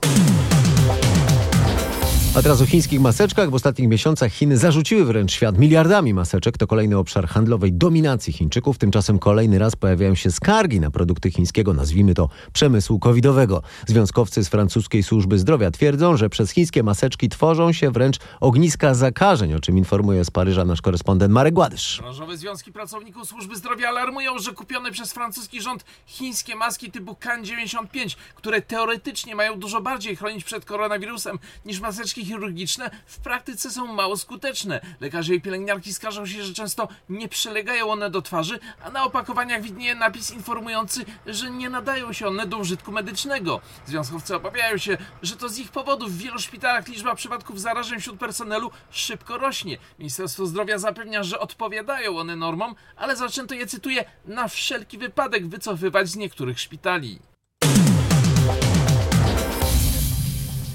A 2.36 2.42
teraz 2.42 2.62
o 2.62 2.65
chińskich 2.65 3.01
maseczkach. 3.01 3.50
W 3.50 3.54
ostatnich 3.54 3.89
miesiącach 3.89 4.32
Chiny 4.32 4.58
zarzuciły 4.58 5.06
wręcz 5.06 5.32
świat 5.32 5.58
miliardami 5.58 6.13
maseczek. 6.13 6.58
To 6.58 6.68
kolejny 6.68 6.98
obszar 6.98 7.27
handlowej 7.27 7.74
dominacji 7.74 8.34
Chińczyków. 8.34 8.77
Tymczasem 8.77 9.20
kolejny 9.20 9.60
raz 9.60 9.75
pojawiają 9.75 10.15
się 10.15 10.32
skargi 10.32 10.80
na 10.80 10.92
produkty 10.92 11.32
chińskiego, 11.32 11.74
nazwijmy 11.74 12.13
to 12.13 12.30
przemysłu 12.54 13.00
covidowego. 13.00 13.62
Związkowcy 13.88 14.44
z 14.44 14.50
francuskiej 14.50 15.04
służby 15.04 15.39
zdrowia 15.39 15.72
twierdzą, 15.72 16.18
że 16.18 16.30
przez 16.30 16.51
chińskie 16.51 16.84
maseczki 16.84 17.30
tworzą 17.30 17.72
się 17.72 17.92
wręcz 17.92 18.18
ogniska 18.39 18.94
zakażeń, 18.94 19.54
o 19.54 19.60
czym 19.60 19.77
informuje 19.77 20.25
z 20.25 20.32
Paryża 20.32 20.65
nasz 20.65 20.82
korespondent 20.82 21.34
Marek 21.34 21.54
Gładysz. 21.54 21.98
Branżowe 22.01 22.38
związki 22.38 22.72
pracowników 22.72 23.27
służby 23.27 23.56
zdrowia 23.56 23.89
alarmują, 23.89 24.39
że 24.39 24.51
kupione 24.54 24.92
przez 24.92 25.13
francuski 25.13 25.62
rząd 25.62 25.86
chińskie 26.06 26.56
maski 26.56 26.92
typu 26.92 27.13
KN95, 27.13 28.15
które 28.36 28.62
teoretycznie 28.62 29.36
mają 29.36 29.60
dużo 29.60 29.82
bardziej 29.82 30.15
chronić 30.15 30.44
przed 30.44 30.65
koronawirusem 30.65 31.39
niż 31.65 31.80
maseczki 31.80 32.25
chirurgiczne 32.25 32.91
w 33.05 33.20
praktyce 33.20 33.72
są 33.72 33.88
mało 33.88 34.17
skuteczne. 34.17 34.82
Lekarze 35.00 35.36
i 35.36 35.41
pielęgniarki 35.41 35.94
skarżą 35.94 36.25
się, 36.25 36.44
że 36.44 36.53
często 36.53 36.88
nie 37.10 37.27
przylegają 37.27 37.91
one 37.91 38.10
do 38.10 38.22
twarzy, 38.22 38.60
a 38.84 38.89
na 38.89 39.03
opakowaniach 39.03 39.62
widnieje 39.62 39.96
napis 39.96 40.32
informujący, 40.32 41.05
że 41.25 41.51
nie 41.51 41.70
nadają 41.70 42.13
się 42.13 42.27
one 42.27 42.48
do 42.48 42.58
użytku 42.58 42.91
medycznego. 42.91 43.62
Związkowcy 43.86 44.36
obawiają 44.36 44.77
się, 44.77 44.98
że 45.22 45.36
to 45.36 45.50
z 45.50 45.60
ich 45.60 45.72
powodów 45.72 46.12
w 46.12 46.17
wielu 46.17 46.39
szpitalach 46.39 46.88
liczba 46.88 47.15
przypadków 47.15 47.62
zarażeń 47.62 48.00
wśród 48.00 48.20
personelu 48.20 48.72
szybko 48.91 49.38
rośnie. 49.38 49.77
Ministerstwo 50.00 50.46
Zdrowia 50.46 50.77
zapewnia, 50.77 51.24
że 51.24 51.39
odpowiadają 51.39 52.17
one 52.17 52.36
normom, 52.36 52.75
ale 52.96 53.15
zaczęto 53.15 53.55
je, 53.55 53.67
cytuję, 53.67 54.05
na 54.25 54.48
wszelki 54.48 54.98
wypadek 54.98 55.48
wycofywać 55.48 56.10
z 56.10 56.15
niektórych 56.15 56.60
szpitali. 56.60 57.20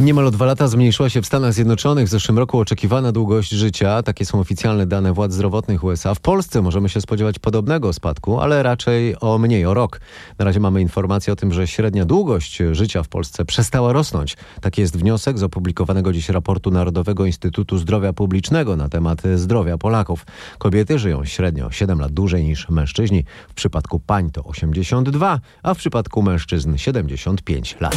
Niemal 0.01 0.27
o 0.27 0.31
dwa 0.31 0.47
lata 0.47 0.69
zmniejszyła 0.69 1.11
się 1.11 1.23
w 1.23 1.27
Stanach 1.27 1.53
Zjednoczonych 1.53 2.07
w 2.07 2.11
zeszłym 2.11 2.39
roku 2.39 2.59
oczekiwana 2.59 3.13
długość 3.13 3.51
życia. 3.51 4.03
Takie 4.03 4.27
są 4.27 4.41
oficjalne 4.41 4.87
dane 4.87 5.13
władz 5.13 5.33
zdrowotnych 5.33 5.85
USA. 5.85 6.15
W 6.15 6.21
Polsce 6.21 6.63
możemy 6.63 6.89
się 6.89 7.01
spodziewać 7.01 7.39
podobnego 7.39 7.93
spadku, 7.93 8.41
ale 8.41 8.63
raczej 8.63 9.21
o 9.21 9.39
mniej, 9.39 9.67
o 9.67 9.75
rok. 9.75 10.01
Na 10.39 10.45
razie 10.45 10.61
mamy 10.61 10.81
informację 10.81 11.33
o 11.33 11.37
tym, 11.37 11.53
że 11.53 11.67
średnia 11.67 12.05
długość 12.05 12.63
życia 12.73 13.03
w 13.03 13.09
Polsce 13.09 13.45
przestała 13.45 13.93
rosnąć. 13.93 14.37
Taki 14.61 14.81
jest 14.81 14.97
wniosek 14.97 15.39
z 15.39 15.43
opublikowanego 15.43 16.13
dziś 16.13 16.29
raportu 16.29 16.71
Narodowego 16.71 17.27
Instytutu 17.27 17.79
Zdrowia 17.79 18.13
Publicznego 18.13 18.77
na 18.77 18.89
temat 18.89 19.23
zdrowia 19.37 19.79
Polaków. 19.79 20.27
Kobiety 20.59 20.99
żyją 20.99 21.25
średnio 21.25 21.71
7 21.71 22.01
lat 22.01 22.13
dłużej 22.13 22.45
niż 22.45 22.69
mężczyźni. 22.69 23.25
W 23.49 23.55
przypadku 23.55 24.01
pań 24.01 24.31
to 24.31 24.45
82, 24.45 25.41
a 25.63 25.75
w 25.75 25.79
przypadku 25.79 26.23
mężczyzn 26.23 26.77
75 26.77 27.77
lat. 27.81 27.97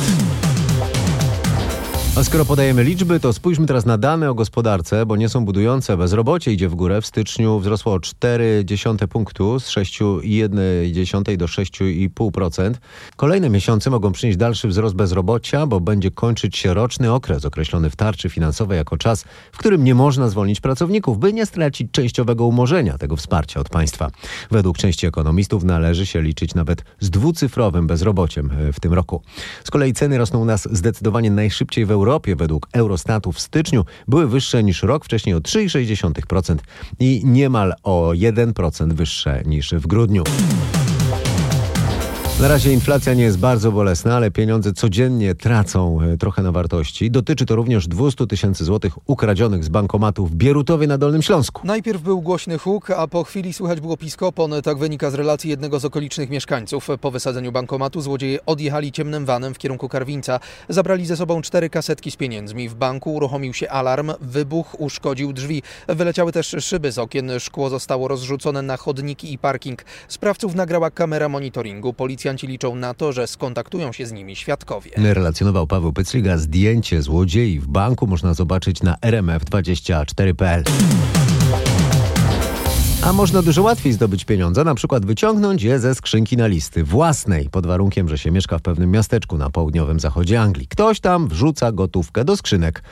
A 2.16 2.24
skoro 2.24 2.46
podajemy 2.46 2.84
liczby, 2.84 3.20
to 3.20 3.34
spójrzmy 3.34 3.68
teraz 3.68 3.86
na 3.86 3.98
dane 3.98 4.30
o 4.30 4.34
gospodarce, 4.34 5.06
bo 5.06 5.16
nie 5.16 5.30
są 5.30 5.46
budujące. 5.46 5.98
Bezrobocie 5.98 6.54
idzie 6.54 6.70
w 6.70 6.76
górę. 6.76 7.02
W 7.02 7.06
styczniu 7.06 7.60
wzrosło 7.60 7.94
o 7.94 7.98
4,1 7.98 9.08
punktu 9.08 9.60
z 9.60 9.70
6,1 9.70 11.38
do 11.38 11.46
6,5%. 11.46 12.74
Kolejne 13.16 13.50
miesiące 13.50 13.90
mogą 13.90 14.12
przynieść 14.12 14.38
dalszy 14.38 14.68
wzrost 14.68 14.96
bezrobocia, 14.96 15.68
bo 15.68 15.80
będzie 15.80 16.12
kończyć 16.12 16.58
się 16.58 16.74
roczny 16.74 17.14
okres 17.14 17.46
określony 17.46 17.90
w 17.90 17.96
tarczy 17.96 18.30
finansowej 18.30 18.78
jako 18.78 18.98
czas, 18.98 19.26
w 19.52 19.58
którym 19.58 19.84
nie 19.84 19.96
można 19.96 20.30
zwolnić 20.30 20.62
pracowników, 20.62 21.20
by 21.20 21.34
nie 21.34 21.46
stracić 21.46 21.92
częściowego 21.92 22.46
umorzenia 22.46 22.98
tego 22.98 23.16
wsparcia 23.16 23.60
od 23.60 23.70
państwa. 23.70 24.12
Według 24.52 24.78
części 24.78 25.08
ekonomistów 25.08 25.64
należy 25.64 26.06
się 26.06 26.22
liczyć 26.22 26.56
nawet 26.56 26.84
z 27.00 27.10
dwucyfrowym 27.10 27.88
bezrobociem 27.88 28.50
w 28.74 28.80
tym 28.80 28.94
roku. 28.94 29.22
Z 29.64 29.72
kolei 29.72 29.94
ceny 29.94 30.18
rosną 30.18 30.40
u 30.40 30.46
nas 30.46 30.68
zdecydowanie 30.72 31.32
najszybciej 31.32 31.86
w 31.86 31.92
Europie. 31.92 32.03
Europie 32.04 32.36
według 32.36 32.68
Eurostatu 32.74 33.32
w 33.32 33.40
styczniu 33.40 33.86
były 34.08 34.28
wyższe 34.28 34.64
niż 34.64 34.84
rok 34.84 35.06
wcześniej 35.06 35.36
o 35.36 35.40
3,6% 35.40 36.58
i 37.00 37.22
niemal 37.26 37.74
o 37.84 38.12
1% 38.16 38.94
wyższe 38.94 39.42
niż 39.46 39.72
w 39.72 39.88
grudniu. 39.88 40.24
Na 42.42 42.48
razie 42.48 42.74
inflacja 42.74 43.14
nie 43.14 43.24
jest 43.24 43.40
bardzo 43.40 43.72
bolesna, 43.72 44.16
ale 44.16 44.32
pieniądze 44.32 44.74
codziennie 44.74 45.36
tracą 45.36 46.02
e, 46.02 46.18
trochę 46.18 46.44
na 46.44 46.52
wartości. 46.52 47.12
Dotyczy 47.12 47.46
to 47.46 47.56
również 47.56 47.88
200 47.88 48.28
tysięcy 48.28 48.66
złotych 48.66 49.10
ukradzionych 49.10 49.64
z 49.64 49.70
bankomatu 49.70 50.26
w 50.26 50.36
Bierutowie 50.36 50.88
na 50.88 50.98
Dolnym 50.98 51.22
Śląsku. 51.22 51.62
Najpierw 51.68 52.02
był 52.02 52.22
głośny 52.22 52.58
huk, 52.58 52.92
a 52.92 53.08
po 53.08 53.24
chwili 53.24 53.54
słychać 53.54 53.82
było 53.82 53.98
piskopon. 53.98 54.52
Tak 54.64 54.78
wynika 54.78 55.10
z 55.10 55.14
relacji 55.14 55.50
jednego 55.50 55.80
z 55.80 55.86
okolicznych 55.86 56.30
mieszkańców. 56.30 56.88
Po 57.02 57.12
wysadzeniu 57.12 57.52
bankomatu 57.52 58.02
złodzieje 58.02 58.46
odjechali 58.46 58.92
ciemnym 58.92 59.26
vanem 59.26 59.54
w 59.54 59.58
kierunku 59.58 59.90
Karwińca. 59.90 60.40
Zabrali 60.70 61.06
ze 61.06 61.18
sobą 61.18 61.42
cztery 61.42 61.70
kasetki 61.70 62.12
z 62.12 62.16
pieniędzmi. 62.16 62.70
W 62.70 62.76
banku 62.76 63.14
uruchomił 63.14 63.54
się 63.54 63.70
alarm, 63.70 64.12
wybuch 64.22 64.80
uszkodził 64.80 65.34
drzwi. 65.34 65.64
Wyleciały 65.88 66.32
też 66.32 66.56
szyby 66.60 66.92
z 66.92 66.98
okien, 67.00 67.32
szkło 67.40 67.70
zostało 67.70 68.08
rozrzucone 68.08 68.62
na 68.62 68.78
chodniki 68.78 69.34
i 69.34 69.38
parking. 69.38 69.86
Sprawców 70.08 70.56
nagrała 70.56 70.92
kamera 70.92 71.30
monitoringu. 71.30 71.94
Policja 71.94 72.23
Policjanci 72.24 72.48
liczą 72.48 72.76
na 72.76 72.94
to, 72.94 73.12
że 73.12 73.28
skontaktują 73.28 73.92
się 73.92 74.06
z 74.06 74.12
nimi 74.12 74.36
świadkowie. 74.36 74.92
Relacjonował 74.98 75.68
Paweł 75.68 75.94
Pycliga. 75.94 76.38
Zdjęcie 76.38 77.02
złodziei 77.02 77.60
w 77.60 77.68
banku 77.68 78.08
można 78.08 78.34
zobaczyć 78.34 78.84
na 78.84 78.96
rmf24.pl. 78.96 80.64
A 83.04 83.14
można 83.14 83.42
dużo 83.42 83.64
łatwiej 83.64 83.94
zdobyć 83.94 84.26
pieniądze, 84.26 84.64
na 84.64 84.76
przykład 84.76 85.06
wyciągnąć 85.06 85.64
je 85.64 85.80
ze 85.80 85.96
skrzynki 85.96 86.38
na 86.38 86.48
listy 86.48 86.84
własnej, 86.84 87.50
pod 87.50 87.68
warunkiem, 87.68 88.10
że 88.10 88.18
się 88.18 88.32
mieszka 88.32 88.58
w 88.58 88.62
pewnym 88.62 88.92
miasteczku 88.92 89.38
na 89.38 89.50
południowym 89.50 90.00
zachodzie 90.00 90.42
Anglii. 90.42 90.68
Ktoś 90.68 91.00
tam 91.00 91.28
wrzuca 91.28 91.72
gotówkę 91.72 92.26
do 92.26 92.38
skrzynek. 92.38 92.84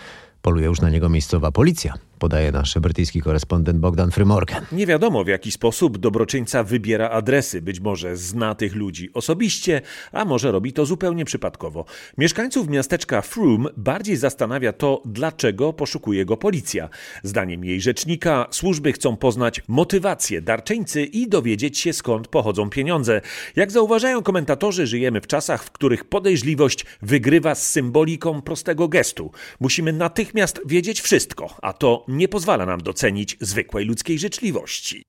Poluje 0.41 0.65
już 0.65 0.81
na 0.81 0.89
niego 0.89 1.09
miejscowa 1.09 1.51
policja. 1.51 2.10
Podaje 2.21 2.51
nasz 2.51 2.79
brytyjski 2.79 3.21
korespondent 3.21 3.79
Bogdan 3.79 4.11
Frymorgan. 4.11 4.65
Nie 4.71 4.87
wiadomo 4.87 5.23
w 5.23 5.27
jaki 5.27 5.51
sposób 5.51 5.97
dobroczyńca 5.97 6.63
wybiera 6.63 7.09
adresy. 7.09 7.61
Być 7.61 7.79
może 7.79 8.17
zna 8.17 8.55
tych 8.55 8.75
ludzi 8.75 9.09
osobiście, 9.13 9.81
a 10.11 10.25
może 10.25 10.51
robi 10.51 10.73
to 10.73 10.85
zupełnie 10.85 11.25
przypadkowo. 11.25 11.85
Mieszkańców 12.17 12.69
miasteczka 12.69 13.21
Froome 13.21 13.69
bardziej 13.77 14.17
zastanawia 14.17 14.73
to, 14.73 15.01
dlaczego 15.05 15.73
poszukuje 15.73 16.25
go 16.25 16.37
policja. 16.37 16.89
Zdaniem 17.23 17.65
jej 17.65 17.81
rzecznika, 17.81 18.47
służby 18.51 18.93
chcą 18.93 19.17
poznać 19.17 19.61
motywację 19.67 20.41
darczyńcy 20.41 21.03
i 21.03 21.29
dowiedzieć 21.29 21.77
się 21.77 21.93
skąd 21.93 22.27
pochodzą 22.27 22.69
pieniądze. 22.69 23.21
Jak 23.55 23.71
zauważają 23.71 24.23
komentatorzy, 24.23 24.87
żyjemy 24.87 25.21
w 25.21 25.27
czasach, 25.27 25.63
w 25.63 25.71
których 25.71 26.05
podejrzliwość 26.05 26.85
wygrywa 27.01 27.55
z 27.55 27.71
symboliką 27.71 28.41
prostego 28.41 28.87
gestu. 28.87 29.31
Musimy 29.59 29.93
natychmiast 29.93 30.61
wiedzieć 30.65 31.01
wszystko, 31.01 31.55
a 31.61 31.73
to 31.73 32.05
nie 32.11 32.27
pozwala 32.27 32.65
nam 32.65 32.81
docenić 32.81 33.37
zwykłej 33.41 33.85
ludzkiej 33.85 34.19
życzliwości. 34.19 35.03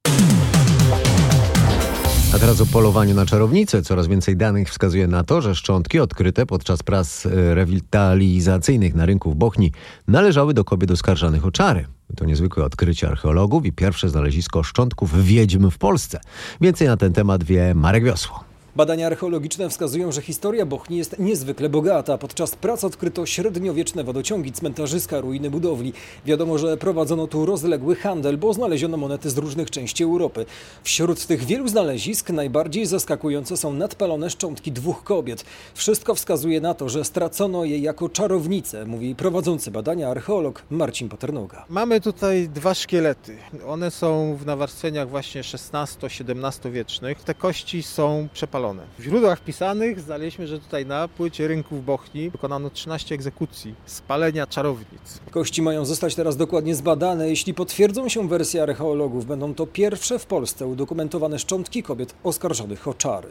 A 2.34 2.38
teraz 2.38 2.60
o 2.60 2.66
polowaniu 2.66 3.14
na 3.14 3.26
czarownicę. 3.26 3.82
Coraz 3.82 4.06
więcej 4.06 4.36
danych 4.36 4.68
wskazuje 4.68 5.06
na 5.06 5.24
to, 5.24 5.42
że 5.42 5.54
szczątki 5.54 6.00
odkryte 6.00 6.46
podczas 6.46 6.82
prac 6.82 7.26
e, 7.26 7.54
rewitalizacyjnych 7.54 8.94
na 8.94 9.06
rynku 9.06 9.30
w 9.30 9.34
Bochni 9.34 9.72
należały 10.08 10.54
do 10.54 10.64
kobiet 10.64 10.90
oskarżanych 10.90 11.46
o 11.46 11.50
czary. 11.50 11.86
To 12.16 12.24
niezwykłe 12.24 12.64
odkrycie 12.64 13.08
archeologów 13.08 13.66
i 13.66 13.72
pierwsze 13.72 14.08
znalezisko 14.08 14.62
szczątków 14.62 15.24
wiedźm 15.24 15.70
w 15.70 15.78
Polsce. 15.78 16.20
Więcej 16.60 16.88
na 16.88 16.96
ten 16.96 17.12
temat 17.12 17.44
wie 17.44 17.74
Marek 17.74 18.04
Wiosło. 18.04 18.51
Badania 18.76 19.06
archeologiczne 19.06 19.68
wskazują, 19.68 20.12
że 20.12 20.22
historia 20.22 20.66
Bochni 20.66 20.96
jest 20.96 21.18
niezwykle 21.18 21.68
bogata. 21.68 22.18
Podczas 22.18 22.56
prac 22.56 22.84
odkryto 22.84 23.26
średniowieczne 23.26 24.04
wodociągi, 24.04 24.52
cmentarzyska, 24.52 25.20
ruiny 25.20 25.50
budowli. 25.50 25.92
Wiadomo, 26.26 26.58
że 26.58 26.76
prowadzono 26.76 27.26
tu 27.26 27.46
rozległy 27.46 27.96
handel, 27.96 28.38
bo 28.38 28.52
znaleziono 28.52 28.96
monety 28.96 29.30
z 29.30 29.38
różnych 29.38 29.70
części 29.70 30.04
Europy. 30.04 30.46
Wśród 30.82 31.26
tych 31.26 31.44
wielu 31.44 31.68
znalezisk 31.68 32.30
najbardziej 32.30 32.86
zaskakujące 32.86 33.56
są 33.56 33.72
nadpalone 33.72 34.30
szczątki 34.30 34.72
dwóch 34.72 35.04
kobiet. 35.04 35.44
Wszystko 35.74 36.14
wskazuje 36.14 36.60
na 36.60 36.74
to, 36.74 36.88
że 36.88 37.04
stracono 37.04 37.64
je 37.64 37.78
jako 37.78 38.08
czarownice, 38.08 38.86
mówi 38.86 39.14
prowadzący 39.14 39.70
badania 39.70 40.08
archeolog 40.08 40.62
Marcin 40.70 41.08
Paternoga. 41.08 41.64
Mamy 41.68 42.00
tutaj 42.00 42.48
dwa 42.48 42.74
szkielety. 42.74 43.36
One 43.66 43.90
są 43.90 44.36
w 44.36 44.46
nawarstwieniach 44.46 45.08
właśnie 45.08 45.40
XVI-XVII 45.40 46.72
wiecznych. 46.72 47.22
Te 47.22 47.34
kości 47.34 47.82
są 47.82 48.28
przepalone. 48.32 48.61
W 48.98 49.02
źródłach 49.02 49.40
pisanych 49.40 50.00
znaleźliśmy, 50.00 50.46
że 50.46 50.58
tutaj 50.58 50.86
na 50.86 51.08
płycie 51.08 51.48
rynku 51.48 51.76
w 51.76 51.82
Bochni 51.82 52.30
wykonano 52.30 52.70
13 52.70 53.14
egzekucji, 53.14 53.74
spalenia 53.86 54.46
czarownic. 54.46 55.20
Kości 55.30 55.62
mają 55.62 55.84
zostać 55.84 56.14
teraz 56.14 56.36
dokładnie 56.36 56.74
zbadane. 56.74 57.28
Jeśli 57.28 57.54
potwierdzą 57.54 58.08
się 58.08 58.28
wersje 58.28 58.62
archeologów, 58.62 59.26
będą 59.26 59.54
to 59.54 59.66
pierwsze 59.66 60.18
w 60.18 60.26
Polsce 60.26 60.66
udokumentowane 60.66 61.38
szczątki 61.38 61.82
kobiet 61.82 62.14
oskarżonych 62.22 62.88
o 62.88 62.94
czary. 62.94 63.28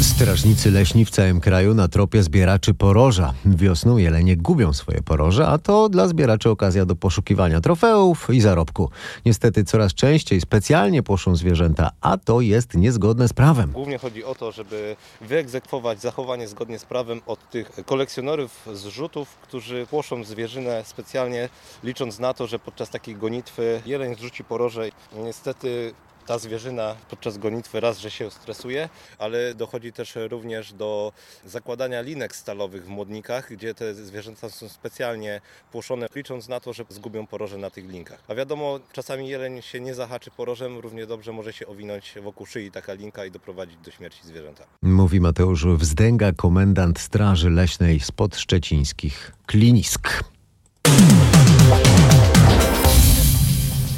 Strażnicy 0.00 0.70
leśni 0.70 1.04
w 1.04 1.10
całym 1.10 1.40
kraju 1.40 1.74
na 1.74 1.88
tropie 1.88 2.22
zbieraczy 2.22 2.74
poroża. 2.74 3.34
Wiosną 3.44 3.96
jelenie 3.96 4.36
gubią 4.36 4.72
swoje 4.72 5.02
poroże, 5.02 5.46
a 5.46 5.58
to 5.58 5.88
dla 5.88 6.08
zbieraczy 6.08 6.50
okazja 6.50 6.86
do 6.86 6.96
poszukiwania 6.96 7.60
trofeów 7.60 8.28
i 8.32 8.40
zarobku. 8.40 8.90
Niestety 9.26 9.64
coraz 9.64 9.94
częściej 9.94 10.40
specjalnie 10.40 11.02
płoszą 11.02 11.36
zwierzęta, 11.36 11.90
a 12.00 12.18
to 12.18 12.40
jest 12.40 12.74
niezgodne 12.74 13.28
z 13.28 13.32
prawem. 13.32 13.70
Głównie 13.72 13.98
chodzi 13.98 14.24
o 14.24 14.34
to, 14.34 14.52
żeby 14.52 14.96
wyegzekwować 15.20 16.00
zachowanie 16.00 16.48
zgodnie 16.48 16.78
z 16.78 16.84
prawem 16.84 17.20
od 17.26 17.50
tych 17.50 17.70
kolekcjonerów 17.86 18.68
zrzutów, 18.72 19.36
którzy 19.42 19.86
płoszą 19.90 20.24
zwierzynę 20.24 20.82
specjalnie 20.86 21.48
licząc 21.84 22.18
na 22.18 22.34
to, 22.34 22.46
że 22.46 22.58
podczas 22.58 22.90
takiej 22.90 23.16
gonitwy 23.16 23.82
jeleń 23.86 24.14
zrzuci 24.14 24.44
poroże. 24.44 24.88
Niestety 25.24 25.94
ta 26.26 26.38
zwierzyna 26.38 26.96
podczas 27.10 27.38
gonitwy 27.38 27.80
raz, 27.80 27.98
że 27.98 28.10
się 28.10 28.30
stresuje, 28.30 28.88
ale 29.18 29.54
dochodzi 29.54 29.92
też 29.92 30.14
również 30.30 30.72
do 30.72 31.12
zakładania 31.44 32.00
linek 32.00 32.36
stalowych 32.36 32.84
w 32.84 32.88
modnikach, 32.88 33.52
gdzie 33.52 33.74
te 33.74 33.94
zwierzęta 33.94 34.50
są 34.50 34.68
specjalnie 34.68 35.40
płoszone, 35.72 36.06
licząc 36.14 36.48
na 36.48 36.60
to, 36.60 36.72
że 36.72 36.84
zgubią 36.88 37.26
poroże 37.26 37.58
na 37.58 37.70
tych 37.70 37.88
linkach. 37.90 38.22
A 38.28 38.34
wiadomo, 38.34 38.80
czasami 38.92 39.28
jeleń 39.28 39.62
się 39.62 39.80
nie 39.80 39.94
zahaczy 39.94 40.30
porożem, 40.30 40.78
równie 40.78 41.06
dobrze 41.06 41.32
może 41.32 41.52
się 41.52 41.66
owinąć 41.66 42.14
wokół 42.22 42.46
szyi 42.46 42.70
taka 42.70 42.92
linka 42.92 43.24
i 43.24 43.30
doprowadzić 43.30 43.76
do 43.84 43.90
śmierci 43.90 44.20
zwierzęta. 44.24 44.64
Mówi 44.82 45.20
Mateusz 45.20 45.66
Wzdęga, 45.66 46.32
komendant 46.32 46.98
Straży 46.98 47.50
Leśnej 47.50 48.00
spod 48.00 48.36
szczecińskich 48.36 49.32
klinisk. 49.46 50.24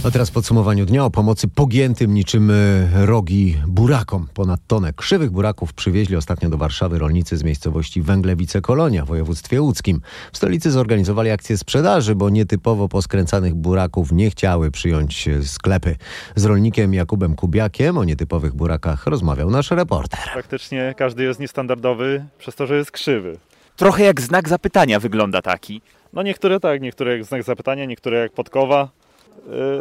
A 0.06 0.10
teraz 0.10 0.30
w 0.30 0.32
podsumowaniu 0.32 0.86
dnia 0.86 1.04
o 1.04 1.10
pomocy 1.10 1.48
pogiętym 1.48 2.14
niczym 2.14 2.50
e, 2.50 3.06
rogi 3.06 3.56
burakom. 3.66 4.28
Ponad 4.34 4.60
tonę 4.66 4.92
krzywych 4.92 5.30
buraków 5.30 5.72
przywieźli 5.72 6.16
ostatnio 6.16 6.50
do 6.50 6.56
Warszawy 6.56 6.98
rolnicy 6.98 7.36
z 7.36 7.42
miejscowości 7.42 8.02
Węglewice 8.02 8.60
Kolonia 8.60 9.04
w 9.04 9.08
województwie 9.08 9.62
łódzkim. 9.62 10.00
W 10.32 10.36
stolicy 10.36 10.70
zorganizowali 10.70 11.30
akcję 11.30 11.58
sprzedaży, 11.58 12.14
bo 12.14 12.30
nietypowo 12.30 12.88
poskręcanych 12.88 13.54
buraków 13.54 14.12
nie 14.12 14.30
chciały 14.30 14.70
przyjąć 14.70 15.28
e, 15.28 15.42
sklepy. 15.42 15.96
Z 16.36 16.44
rolnikiem 16.44 16.94
Jakubem 16.94 17.34
Kubiakiem 17.34 17.98
o 17.98 18.04
nietypowych 18.04 18.54
burakach 18.54 19.06
rozmawiał 19.06 19.50
nasz 19.50 19.70
reporter. 19.70 20.20
Praktycznie 20.32 20.94
każdy 20.96 21.24
jest 21.24 21.40
niestandardowy 21.40 22.24
przez 22.38 22.54
to, 22.54 22.66
że 22.66 22.76
jest 22.76 22.90
krzywy. 22.90 23.38
Trochę 23.76 24.04
jak 24.04 24.20
znak 24.20 24.48
zapytania 24.48 25.00
wygląda 25.00 25.42
taki. 25.42 25.80
No 26.12 26.22
niektóre 26.22 26.60
tak, 26.60 26.80
niektóre 26.80 27.12
jak 27.12 27.24
znak 27.24 27.42
zapytania, 27.42 27.84
niektóre 27.84 28.18
jak 28.18 28.32
podkowa. 28.32 28.88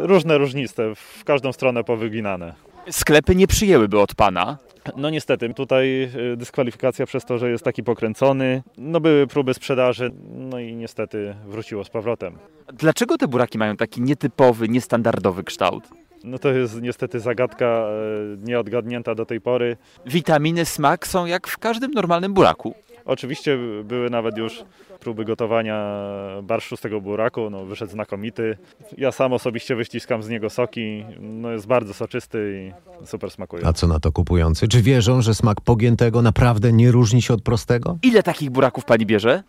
Y, 0.02 0.06
różne 0.06 0.38
różniste, 0.38 0.94
w 0.94 1.24
każdą 1.24 1.52
stronę 1.52 1.84
powyginane. 1.84 2.54
Sklepy 2.90 3.34
nie 3.34 3.46
przyjęłyby 3.46 4.00
od 4.00 4.14
pana. 4.14 4.58
No 4.96 5.10
niestety, 5.10 5.54
tutaj 5.54 6.10
y, 6.32 6.36
dyskwalifikacja 6.36 7.06
przez 7.06 7.24
to, 7.24 7.38
że 7.38 7.50
jest 7.50 7.64
taki 7.64 7.82
pokręcony. 7.82 8.62
No 8.78 9.00
były 9.00 9.26
próby 9.26 9.54
sprzedaży, 9.54 10.10
no 10.30 10.58
i 10.58 10.74
niestety 10.76 11.34
wróciło 11.46 11.84
z 11.84 11.90
powrotem. 11.90 12.38
Dlaczego 12.72 13.18
te 13.18 13.28
buraki 13.28 13.58
mają 13.58 13.76
taki 13.76 14.00
nietypowy, 14.02 14.68
niestandardowy 14.68 15.44
kształt? 15.44 15.84
No 16.24 16.38
to 16.38 16.52
jest 16.52 16.82
niestety 16.82 17.20
zagadka 17.20 17.86
y, 18.34 18.38
nieodgadnięta 18.42 19.14
do 19.14 19.26
tej 19.26 19.40
pory. 19.40 19.76
Witaminy, 20.06 20.64
smak 20.64 21.06
są 21.06 21.26
jak 21.26 21.46
w 21.46 21.58
każdym 21.58 21.90
normalnym 21.90 22.34
buraku. 22.34 22.74
Oczywiście 23.06 23.58
były 23.84 24.10
nawet 24.10 24.38
już 24.38 24.64
próby 25.00 25.24
gotowania 25.24 25.96
barszu 26.42 26.76
z 26.76 26.80
tego 26.80 27.00
buraku, 27.00 27.50
no 27.50 27.64
wyszedł 27.64 27.92
znakomity. 27.92 28.56
Ja 28.98 29.12
sam 29.12 29.32
osobiście 29.32 29.76
wyściskam 29.76 30.22
z 30.22 30.28
niego 30.28 30.50
soki, 30.50 31.04
no 31.20 31.50
jest 31.50 31.66
bardzo 31.66 31.94
soczysty 31.94 32.72
i 33.02 33.06
super 33.06 33.30
smakuje. 33.30 33.66
A 33.66 33.72
co 33.72 33.86
na 33.86 34.00
to 34.00 34.12
kupujący? 34.12 34.68
Czy 34.68 34.82
wierzą, 34.82 35.22
że 35.22 35.34
smak 35.34 35.60
pogiętego 35.60 36.22
naprawdę 36.22 36.72
nie 36.72 36.90
różni 36.90 37.22
się 37.22 37.34
od 37.34 37.42
prostego? 37.42 37.98
Ile 38.02 38.22
takich 38.22 38.50
buraków 38.50 38.84
pani 38.84 39.06
bierze? 39.06 39.42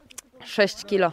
6 0.46 0.86
kilo. 0.86 1.12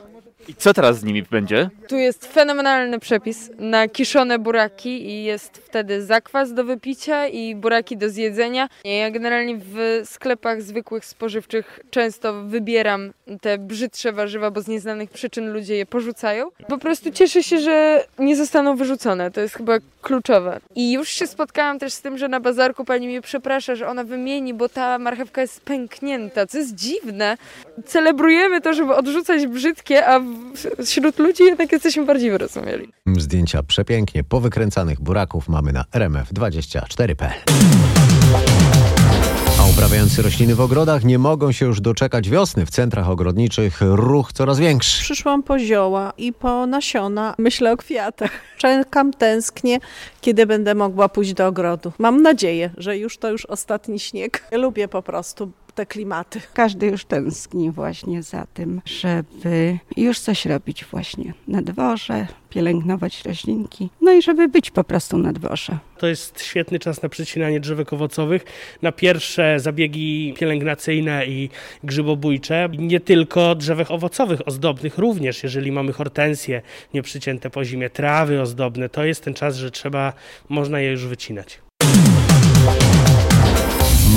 I 0.49 0.55
co 0.55 0.75
teraz 0.75 0.99
z 0.99 1.05
nimi 1.05 1.23
będzie? 1.23 1.71
Tu 1.89 1.97
jest 1.97 2.27
fenomenalny 2.27 2.99
przepis 2.99 3.51
na 3.59 3.89
kiszone 3.89 4.39
buraki 4.39 5.07
i 5.11 5.25
jest 5.25 5.59
wtedy 5.59 6.03
zakwas 6.03 6.55
do 6.55 6.65
wypicia 6.65 7.27
i 7.27 7.55
buraki 7.55 7.97
do 7.97 8.11
zjedzenia. 8.11 8.69
Ja 8.85 9.11
generalnie 9.11 9.57
w 9.59 10.03
sklepach 10.05 10.63
zwykłych 10.63 11.05
spożywczych 11.05 11.81
często 11.91 12.43
wybieram 12.43 13.13
te 13.41 13.59
brzydsze 13.59 14.13
warzywa, 14.13 14.51
bo 14.51 14.61
z 14.61 14.69
nieznanych 14.69 15.11
przyczyn 15.11 15.53
ludzie 15.53 15.77
je 15.77 15.87
porzucają. 15.87 16.51
Po 16.69 16.79
prostu 16.79 17.11
cieszę 17.11 17.43
się, 17.43 17.59
że 17.59 18.05
nie 18.19 18.37
zostaną 18.37 18.77
wyrzucone. 18.77 19.31
To 19.31 19.41
jest 19.41 19.55
chyba 19.55 19.79
kluczowe. 20.03 20.61
I 20.75 20.93
już 20.93 21.09
się 21.09 21.27
spotkałam 21.27 21.79
też 21.79 21.93
z 21.93 22.01
tym, 22.01 22.19
że 22.19 22.29
na 22.29 22.41
bazarku 22.41 22.85
pani 22.85 23.07
mnie 23.07 23.21
przeprasza, 23.21 23.75
że 23.75 23.89
ona 23.89 24.05
wymieni, 24.05 24.55
bo 24.55 24.69
ta 24.69 24.99
marchewka 24.99 25.41
jest 25.41 25.61
pęknięta, 25.61 26.47
co 26.47 26.59
jest 26.59 26.75
dziwne. 26.75 27.37
Celebrujemy 27.87 28.61
to, 28.61 28.75
żeby 28.75 28.95
odrzucać 28.95 29.47
brzydkie, 29.47 30.07
a 30.07 30.21
wśród 30.85 31.19
ludzi 31.19 31.43
jednak 31.45 31.73
jesteśmy 31.73 32.05
bardziej 32.05 32.31
wyrozumiali. 32.31 32.89
Zdjęcia 33.19 33.63
przepięknie 33.63 34.25
powykręcanych 34.25 35.01
buraków 35.01 35.49
mamy 35.49 35.73
na 35.73 35.85
rmf24.pl. 35.93 37.33
A 39.61 39.65
uprawiający 39.67 40.23
rośliny 40.23 40.55
w 40.55 40.61
ogrodach 40.61 41.05
nie 41.05 41.19
mogą 41.19 41.53
się 41.53 41.67
już 41.67 41.81
doczekać 41.81 42.31
wiosny. 42.31 42.67
W 42.67 42.71
centrach 42.71 43.11
ogrodniczych 43.11 43.79
ruch 43.81 44.33
coraz 44.33 44.59
większy. 44.59 45.03
Przyszłam 45.03 45.43
po 45.43 45.59
zioła 45.59 46.13
i 46.19 46.33
po 46.33 46.67
nasiona. 46.67 47.35
Myślę 47.39 47.73
o 47.73 47.77
kwiatach. 47.77 48.31
Czekam, 48.59 49.13
tęsknię, 49.13 49.79
kiedy 50.21 50.47
będę 50.47 50.75
mogła 50.75 51.09
pójść 51.09 51.35
do 51.35 51.47
ogrodu. 51.47 51.93
Mam 51.99 52.23
nadzieję, 52.23 52.71
że 52.77 52.99
już 52.99 53.19
to 53.19 53.31
już 53.31 53.47
ostatni 53.47 54.01
śnieg. 54.01 54.45
Lubię 54.53 54.89
po 54.89 55.03
prostu 55.03 55.53
te 55.75 55.87
klimaty. 55.87 56.41
Każdy 56.55 56.87
już 56.87 57.05
tęskni 57.05 57.71
właśnie 57.71 58.23
za 58.23 58.47
tym, 58.55 58.81
żeby 58.85 59.79
już 59.97 60.19
coś 60.21 60.47
robić 60.47 60.85
właśnie 60.85 61.35
na 61.49 61.63
dworze, 61.63 62.27
pielęgnować 62.51 63.25
roślinki, 63.25 63.91
no 64.01 64.13
i 64.13 64.23
żeby 64.23 64.49
być 64.49 64.71
po 64.71 64.85
prostu 64.85 65.19
na 65.19 65.33
dworze. 65.33 65.79
To 65.99 66.07
jest 66.07 66.43
świetny 66.43 66.79
czas 66.79 67.03
na 67.03 67.09
przecinanie 67.09 67.61
drzewek 67.61 67.93
owocowych, 67.93 68.45
na 68.83 68.93
pierwsze 68.93 69.61
zabiegi 69.61 70.35
pielęgnacyjne 70.39 71.27
i 71.27 71.51
grzybobójcze. 71.85 72.69
Nie 72.79 73.01
tylko 73.01 73.55
drzewek 73.55 73.91
owocowych, 73.91 74.49
ozdobnych 74.49 74.99
również, 74.99 75.43
jeżeli 75.43 75.73
mamy 75.73 75.93
hortensje 75.93 76.63
nieprzycięte 76.95 77.51
po 77.51 77.65
zimie, 77.65 77.91
trawy 77.91 78.41
ozdobne, 78.41 78.89
to 78.89 79.05
jest 79.05 79.25
ten 79.25 79.35
czas, 79.35 79.57
że 79.57 79.71
trzeba, 79.71 80.13
można 80.49 80.81
je 80.81 80.91
już 80.91 81.07
wycinać. 81.07 81.64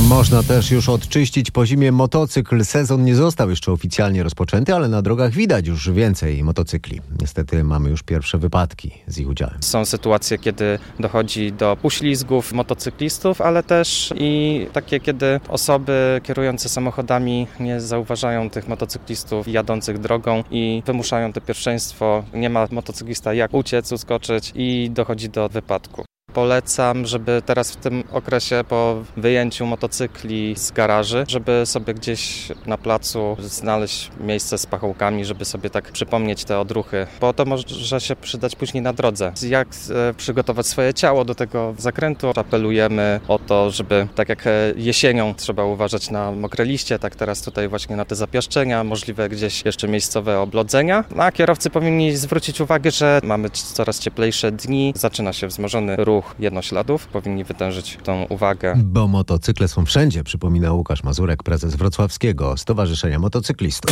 Można 0.05 0.43
też 0.43 0.71
już 0.71 0.89
odczyścić 0.89 1.51
po 1.51 1.65
zimie 1.65 1.91
motocykl. 1.91 2.65
Sezon 2.65 3.05
nie 3.05 3.15
został 3.15 3.49
jeszcze 3.49 3.71
oficjalnie 3.71 4.23
rozpoczęty, 4.23 4.73
ale 4.73 4.87
na 4.87 5.01
drogach 5.01 5.31
widać 5.31 5.67
już 5.67 5.91
więcej 5.91 6.43
motocykli. 6.43 7.01
Niestety 7.21 7.63
mamy 7.63 7.89
już 7.89 8.03
pierwsze 8.03 8.37
wypadki 8.37 8.91
z 9.07 9.17
ich 9.17 9.29
udziałem. 9.29 9.57
Są 9.61 9.85
sytuacje, 9.85 10.37
kiedy 10.37 10.79
dochodzi 10.99 11.51
do 11.51 11.77
uślizgów 11.83 12.53
motocyklistów, 12.53 13.41
ale 13.41 13.63
też 13.63 14.13
i 14.17 14.67
takie, 14.73 14.99
kiedy 14.99 15.39
osoby 15.49 16.21
kierujące 16.23 16.69
samochodami 16.69 17.47
nie 17.59 17.81
zauważają 17.81 18.49
tych 18.49 18.67
motocyklistów 18.67 19.47
jadących 19.47 19.99
drogą 19.99 20.43
i 20.51 20.83
wymuszają 20.85 21.33
to 21.33 21.41
pierwszeństwo. 21.41 22.23
Nie 22.33 22.49
ma 22.49 22.67
motocyklista 22.71 23.33
jak 23.33 23.53
uciec, 23.53 23.91
uskoczyć 23.91 24.51
i 24.55 24.89
dochodzi 24.93 25.29
do 25.29 25.49
wypadku 25.49 26.06
polecam, 26.37 27.05
żeby 27.05 27.41
teraz 27.45 27.71
w 27.71 27.75
tym 27.75 28.03
okresie 28.11 28.63
po 28.69 29.03
wyjęciu 29.17 29.65
motocykli 29.65 30.55
z 30.57 30.71
garaży, 30.71 31.25
żeby 31.27 31.65
sobie 31.65 31.93
gdzieś 31.93 32.47
na 32.65 32.77
placu 32.77 33.37
znaleźć 33.39 34.11
miejsce 34.19 34.57
z 34.57 34.65
pachołkami, 34.65 35.25
żeby 35.25 35.45
sobie 35.45 35.69
tak 35.69 35.91
przypomnieć 35.91 36.45
te 36.45 36.59
odruchy, 36.59 37.07
bo 37.21 37.33
to 37.33 37.45
może 37.45 37.63
się 37.99 38.15
przydać 38.15 38.55
później 38.55 38.83
na 38.83 38.93
drodze. 38.93 39.33
Jak 39.47 39.67
e, 39.67 40.13
przygotować 40.13 40.67
swoje 40.67 40.93
ciało 40.93 41.25
do 41.25 41.35
tego 41.35 41.73
zakrętu? 41.77 42.31
Apelujemy 42.35 43.19
o 43.27 43.39
to, 43.39 43.71
żeby 43.71 44.07
tak 44.15 44.29
jak 44.29 44.47
e, 44.47 44.51
jesienią 44.75 45.33
trzeba 45.35 45.63
uważać 45.63 46.09
na 46.09 46.31
mokre 46.31 46.65
liście, 46.65 46.99
tak 46.99 47.15
teraz 47.15 47.41
tutaj 47.41 47.67
właśnie 47.67 47.95
na 47.95 48.05
te 48.05 48.15
zapiaszczenia, 48.15 48.83
możliwe 48.83 49.29
gdzieś 49.29 49.65
jeszcze 49.65 49.87
miejscowe 49.87 50.39
oblodzenia. 50.39 51.03
A 51.17 51.31
kierowcy 51.31 51.69
powinni 51.69 52.17
zwrócić 52.17 52.61
uwagę, 52.61 52.91
że 52.91 53.19
mamy 53.23 53.49
coraz 53.49 53.99
cieplejsze 53.99 54.51
dni, 54.51 54.93
zaczyna 54.95 55.33
się 55.33 55.47
wzmożony 55.47 55.95
ruch 55.95 56.26
ruch 56.27 56.39
jednośladów 56.39 57.07
powinni 57.07 57.43
wytężyć 57.43 57.97
tą 58.03 58.23
uwagę. 58.23 58.73
Bo 58.83 59.07
motocykle 59.07 59.67
są 59.67 59.85
wszędzie, 59.85 60.23
przypomina 60.23 60.73
Łukasz 60.73 61.03
Mazurek, 61.03 61.43
prezes 61.43 61.75
Wrocławskiego 61.75 62.57
Stowarzyszenia 62.57 63.19
Motocyklistów. 63.19 63.91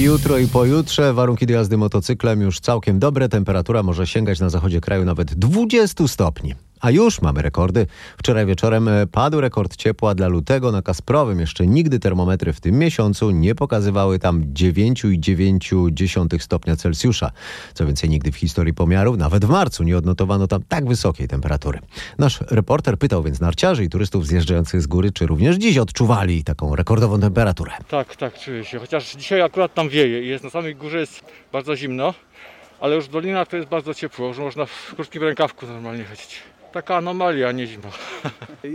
Jutro 0.00 0.38
i 0.38 0.46
pojutrze 0.46 1.14
warunki 1.14 1.46
do 1.46 1.52
jazdy 1.52 1.76
motocyklem 1.76 2.40
już 2.40 2.60
całkiem 2.60 2.98
dobre. 2.98 3.28
Temperatura 3.28 3.82
może 3.82 4.06
sięgać 4.06 4.40
na 4.40 4.50
zachodzie 4.50 4.80
kraju 4.80 5.04
nawet 5.04 5.34
20 5.34 6.08
stopni. 6.08 6.54
A 6.80 6.90
już 6.90 7.22
mamy 7.22 7.42
rekordy. 7.42 7.86
Wczoraj 8.18 8.46
wieczorem 8.46 8.88
e, 8.88 9.06
padł 9.06 9.40
rekord 9.40 9.76
ciepła 9.76 10.14
dla 10.14 10.28
lutego 10.28 10.72
na 10.72 10.82
Kasprowym. 10.82 11.40
Jeszcze 11.40 11.66
nigdy 11.66 11.98
termometry 11.98 12.52
w 12.52 12.60
tym 12.60 12.78
miesiącu 12.78 13.30
nie 13.30 13.54
pokazywały 13.54 14.18
tam 14.18 14.42
9,9 14.42 16.38
stopnia 16.38 16.76
Celsjusza. 16.76 17.30
Co 17.74 17.86
więcej, 17.86 18.10
nigdy 18.10 18.32
w 18.32 18.36
historii 18.36 18.74
pomiarów, 18.74 19.18
nawet 19.18 19.44
w 19.44 19.48
marcu, 19.48 19.82
nie 19.82 19.98
odnotowano 19.98 20.46
tam 20.46 20.62
tak 20.68 20.86
wysokiej 20.86 21.28
temperatury. 21.28 21.78
Nasz 22.18 22.40
reporter 22.50 22.98
pytał 22.98 23.22
więc 23.22 23.40
narciarzy 23.40 23.84
i 23.84 23.88
turystów 23.88 24.26
zjeżdżających 24.26 24.82
z 24.82 24.86
góry, 24.86 25.12
czy 25.12 25.26
również 25.26 25.56
dziś 25.56 25.78
odczuwali 25.78 26.44
taką 26.44 26.76
rekordową 26.76 27.20
temperaturę. 27.20 27.72
Tak, 27.88 28.16
tak, 28.16 28.38
czuję 28.38 28.64
się. 28.64 28.78
Chociaż 28.78 29.16
dzisiaj 29.16 29.42
akurat 29.42 29.74
tam 29.74 29.88
wieje 29.88 30.22
i 30.22 30.28
jest 30.28 30.44
na 30.44 30.50
samej 30.50 30.76
górze 30.76 31.00
jest 31.00 31.24
bardzo 31.52 31.76
zimno, 31.76 32.14
ale 32.80 32.96
już 32.96 33.04
w 33.04 33.10
dolinach 33.10 33.48
to 33.48 33.56
jest 33.56 33.68
bardzo 33.68 33.94
ciepło, 33.94 34.34
że 34.34 34.42
można 34.42 34.66
w 34.66 34.94
krótkim 34.94 35.22
rękawku 35.22 35.66
normalnie 35.66 36.04
chodzić. 36.04 36.42
Taka 36.72 36.96
anomalia, 36.96 37.52
nie 37.52 37.66
zima. 37.66 37.88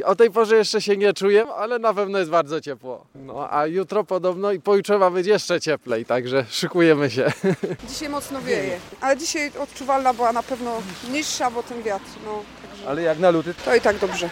O 0.05 0.15
tej 0.15 0.31
porze 0.31 0.55
jeszcze 0.55 0.81
się 0.81 0.97
nie 0.97 1.13
czuję, 1.13 1.45
ale 1.57 1.79
na 1.79 1.93
pewno 1.93 2.19
jest 2.19 2.31
bardzo 2.31 2.61
ciepło. 2.61 3.05
No 3.15 3.53
a 3.53 3.65
jutro 3.67 4.03
podobno 4.03 4.51
i 4.51 4.59
pojutrze 4.61 4.97
ma 4.97 5.11
być 5.11 5.27
jeszcze 5.27 5.61
cieplej, 5.61 6.05
także 6.05 6.45
szykujemy 6.49 7.09
się. 7.09 7.31
Dzisiaj 7.89 8.09
mocno 8.09 8.41
wieje, 8.41 8.77
ale 9.01 9.17
dzisiaj 9.17 9.51
odczuwalna 9.59 10.13
była 10.13 10.31
na 10.33 10.43
pewno 10.43 10.81
niższa, 11.11 11.51
bo 11.51 11.63
ten 11.63 11.83
wiatr. 11.83 12.05
No. 12.25 12.41
Ale 12.87 13.01
jak 13.01 13.19
na 13.19 13.29
luty? 13.29 13.53
To 13.65 13.75
i 13.75 13.81
tak 13.81 13.99
dobrze. 13.99 14.29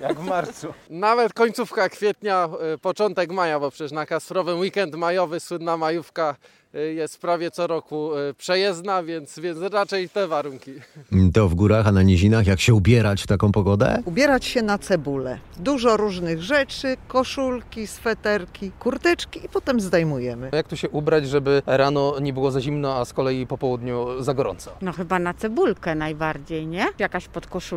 Jak 0.00 0.20
w 0.20 0.24
marcu. 0.26 0.66
Nawet 0.90 1.32
końcówka 1.32 1.88
kwietnia, 1.88 2.48
y, 2.74 2.78
początek 2.78 3.32
maja, 3.32 3.60
bo 3.60 3.70
przecież 3.70 3.92
na 3.92 4.06
Kasprowym 4.06 4.58
weekend 4.58 4.94
majowy, 4.94 5.40
słynna 5.40 5.76
majówka 5.76 6.36
y, 6.74 6.94
jest 6.94 7.20
prawie 7.20 7.50
co 7.50 7.66
roku 7.66 8.16
y, 8.16 8.34
przejezdna, 8.34 9.02
więc, 9.02 9.38
więc 9.38 9.58
raczej 9.72 10.08
te 10.08 10.26
warunki. 10.28 10.72
To 11.34 11.48
w 11.48 11.54
górach, 11.54 11.86
a 11.86 11.92
na 11.92 12.02
nizinach 12.02 12.46
jak 12.46 12.60
się 12.60 12.74
ubierać 12.74 13.22
w 13.22 13.26
taką 13.26 13.52
pogodę? 13.52 14.02
Ubierać 14.04 14.44
się 14.44 14.62
na 14.62 14.78
cebulę. 14.78 15.38
Dużo 15.56 15.96
różnych 15.96 16.42
rzeczy, 16.42 16.96
koszulki, 17.08 17.86
sweterki, 17.86 18.70
kurteczki 18.78 19.44
i 19.44 19.48
potem 19.48 19.80
zdejmujemy. 19.80 20.50
Jak 20.52 20.68
tu 20.68 20.76
się 20.76 20.88
ubrać, 20.88 21.28
żeby 21.28 21.62
rano 21.66 22.14
nie 22.20 22.32
było 22.32 22.50
za 22.50 22.60
zimno, 22.60 22.96
a 22.96 23.04
z 23.04 23.12
kolei 23.12 23.46
po 23.46 23.58
południu 23.58 24.22
za 24.22 24.34
gorąco? 24.34 24.70
No 24.82 24.92
chyba 24.92 25.18
na 25.18 25.34
cebulkę 25.34 25.94
najbardziej, 25.94 26.66
nie? 26.66 26.86
Jakaś 26.98 27.28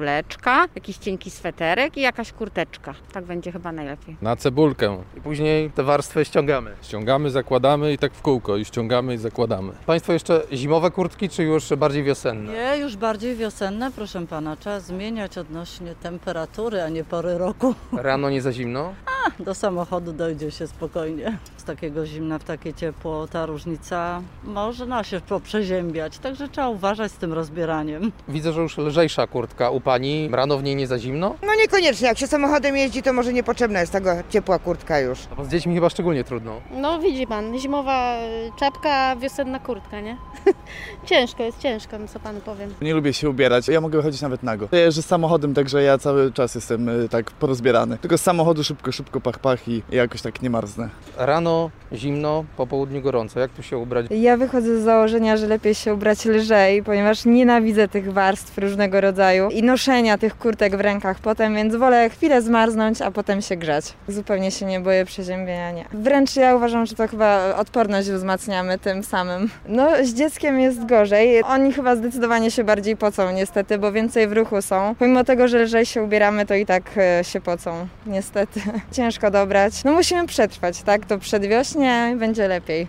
podkoszuleczka, 0.06 0.68
jakiś 0.76 0.98
cienki 0.98 1.32
sweterek 1.32 1.98
i 1.98 2.02
jakaś 2.02 2.32
kurteczka. 2.32 2.94
Tak 3.14 3.26
będzie 3.26 3.52
chyba 3.52 3.72
najlepiej. 3.72 4.18
Na 4.22 4.36
cebulkę. 4.36 5.04
I 5.18 5.22
później 5.22 5.72
te 5.72 5.84
warstwy 5.84 6.26
ściągamy. 6.26 6.72
Ściągamy, 6.82 7.30
zakładamy 7.30 7.94
i 7.94 7.98
tak 7.98 8.14
w 8.14 8.22
kółko. 8.22 8.58
I 8.58 8.66
ściągamy 8.66 9.14
i 9.14 9.18
zakładamy. 9.18 9.74
Państwo 9.86 10.14
jeszcze 10.14 10.42
zimowe 10.54 10.92
kurtki, 10.92 11.30
czy 11.30 11.44
już 11.44 11.70
bardziej 11.78 12.04
wiosenne? 12.04 12.54
Nie, 12.54 12.78
już 12.78 12.98
bardziej 12.98 13.36
wiosenne, 13.36 13.92
proszę 13.92 14.28
pana. 14.28 14.56
Trzeba 14.56 14.80
zmieniać 14.80 15.38
odnośnie 15.38 15.96
temperatury, 15.96 16.82
a 16.82 16.90
nie 16.90 17.04
pory 17.04 17.38
roku. 17.38 17.76
Rano 17.94 18.30
nie 18.30 18.42
za 18.42 18.54
zimno? 18.54 18.94
A, 19.06 19.44
do 19.44 19.54
samochodu 19.56 20.14
dojdzie 20.14 20.52
się 20.52 20.68
spokojnie. 20.68 21.38
Z 21.62 21.64
takiego 21.64 22.06
zimna 22.06 22.40
w 22.40 22.44
takie 22.44 22.74
ciepło 22.74 23.28
ta 23.28 23.46
różnica 23.46 24.22
może 24.44 24.86
nas 24.86 25.08
się 25.08 25.22
poprzeziębiać, 25.22 26.20
także 26.20 26.50
trzeba 26.50 26.70
uważać 26.70 27.12
z 27.12 27.16
tym 27.16 27.34
rozbieraniem. 27.34 28.12
Widzę, 28.28 28.54
że 28.54 28.62
już 28.62 28.78
lżejsza 28.78 29.28
kurtka 29.28 29.70
u 29.70 29.82
pani. 29.82 30.30
Rano 30.32 30.58
w 30.58 30.64
niej 30.64 30.76
nie 30.76 30.88
za 30.88 31.00
zimno? 31.00 31.36
No 31.42 31.56
niekoniecznie. 31.56 32.08
Jak 32.08 32.18
się 32.18 32.28
samochodem 32.28 32.78
jeździ, 32.78 33.04
to 33.04 33.14
może 33.14 33.34
niepotrzebna 33.34 33.80
jest 33.80 33.92
tego 33.92 34.12
ciepła 34.30 34.60
kurtka 34.60 35.00
już. 35.00 35.20
No 35.38 35.46
z 35.46 35.50
dziećmi 35.50 35.76
chyba 35.76 35.90
szczególnie 35.90 36.24
trudno. 36.24 36.62
No 36.72 37.00
widzi 37.00 37.28
pan, 37.28 37.60
zimowa 37.60 38.18
czapka, 38.60 39.16
wiosenna 39.16 39.60
kurtka, 39.60 40.00
nie? 40.02 40.18
ciężko 41.10 41.44
jest, 41.44 41.60
ciężko, 41.60 42.00
no 42.00 42.08
co 42.08 42.20
panu 42.20 42.40
powiem. 42.40 42.74
Nie 42.82 42.94
lubię 42.94 43.14
się 43.14 43.30
ubierać, 43.30 43.68
ja 43.68 43.82
mogę 43.82 43.98
wychodzić 43.98 44.22
nawet 44.22 44.44
nago. 44.44 44.68
Ja 44.72 44.80
jeżdżę 44.80 45.02
samochodem, 45.02 45.54
także 45.54 45.84
ja 45.84 45.98
cały 45.98 46.32
czas 46.32 46.56
jestem 46.56 46.90
y, 46.90 47.10
tak 47.10 47.32
porozbierany. 47.32 47.98
Tylko 47.98 48.18
z 48.18 48.22
samochodu 48.22 48.64
szybko, 48.64 48.92
szybko 48.92 49.22
pach, 49.22 49.40
pach 49.40 49.68
i 49.68 49.84
jakoś 49.92 50.22
tak 50.22 50.42
nie 50.42 50.50
marznę. 50.50 50.90
Rano 51.18 51.51
zimno, 51.94 52.46
po 52.58 52.68
południu 52.68 53.02
gorąco. 53.02 53.40
Jak 53.40 53.52
tu 53.52 53.64
się 53.64 53.78
ubrać? 53.78 54.06
Ja 54.10 54.38
wychodzę 54.38 54.82
z 54.82 54.84
założenia, 54.84 55.38
że 55.38 55.48
lepiej 55.48 55.76
się 55.76 55.94
ubrać 55.94 56.26
lżej, 56.26 56.84
ponieważ 56.84 57.26
nienawidzę 57.26 57.88
tych 57.88 58.14
warstw 58.14 58.58
różnego 58.58 59.02
rodzaju 59.02 59.50
i 59.50 59.64
noszenia 59.64 60.18
tych 60.18 60.38
kurtek 60.38 60.76
w 60.76 60.80
rękach 60.80 61.20
potem, 61.20 61.56
więc 61.56 61.76
wolę 61.76 62.10
chwilę 62.10 62.42
zmarznąć, 62.42 63.02
a 63.02 63.12
potem 63.12 63.42
się 63.42 63.56
grzać. 63.56 63.94
Zupełnie 64.08 64.52
się 64.52 64.66
nie 64.66 64.80
boję 64.80 65.06
przeziębienia, 65.06 65.72
nie. 65.72 65.86
Wręcz 65.94 66.36
ja 66.36 66.56
uważam, 66.56 66.86
że 66.86 66.96
to 66.96 67.08
chyba 67.08 67.56
odporność 67.56 68.12
wzmacniamy 68.12 68.78
tym 68.80 69.04
samym. 69.04 69.50
No, 69.68 69.90
z 70.04 70.14
dzieckiem 70.14 70.60
jest 70.60 70.86
gorzej. 70.86 71.44
Oni 71.44 71.74
chyba 71.74 71.96
zdecydowanie 71.96 72.52
się 72.52 72.64
bardziej 72.64 72.98
pocą 72.98 73.32
niestety, 73.32 73.78
bo 73.78 73.92
więcej 73.92 74.28
w 74.28 74.34
ruchu 74.34 74.62
są. 74.62 74.96
Pomimo 75.00 75.24
tego, 75.24 75.48
że 75.48 75.64
lżej 75.64 75.86
się 75.86 76.04
ubieramy, 76.04 76.46
to 76.46 76.56
i 76.56 76.66
tak 76.66 76.84
e, 76.98 77.24
się 77.24 77.42
pocą, 77.42 77.88
niestety. 78.06 78.62
Ciężko 78.92 79.32
dobrać. 79.32 79.84
No 79.84 79.92
musimy 79.92 80.28
przetrwać, 80.28 80.82
tak? 80.82 81.06
To 81.06 81.18
przedwiośnie 81.42 82.16
będzie 82.20 82.48
lepiej. 82.48 82.88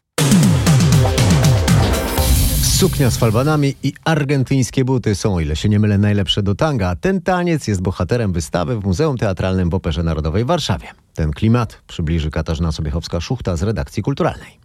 Suknia 2.62 3.10
z 3.10 3.16
falbanami 3.16 3.74
i 3.82 3.92
argentyńskie 4.04 4.84
buty 4.84 5.14
są, 5.14 5.34
o 5.34 5.40
ile 5.40 5.56
się 5.56 5.68
nie 5.68 5.78
mylę, 5.78 5.98
najlepsze 5.98 6.42
do 6.42 6.54
tanga. 6.54 6.96
Ten 6.96 7.20
taniec 7.20 7.68
jest 7.68 7.82
bohaterem 7.82 8.32
wystawy 8.32 8.80
w 8.80 8.84
Muzeum 8.84 9.18
Teatralnym 9.18 9.70
w 9.70 9.74
Operze 9.74 10.02
Narodowej 10.02 10.44
w 10.44 10.46
Warszawie. 10.46 10.88
Ten 11.14 11.30
klimat 11.30 11.82
przybliży 11.86 12.30
Katarzyna 12.30 12.70
Sobiechowska-Szuchta 12.70 13.56
z 13.56 13.62
redakcji 13.62 14.02
kulturalnej. 14.02 14.61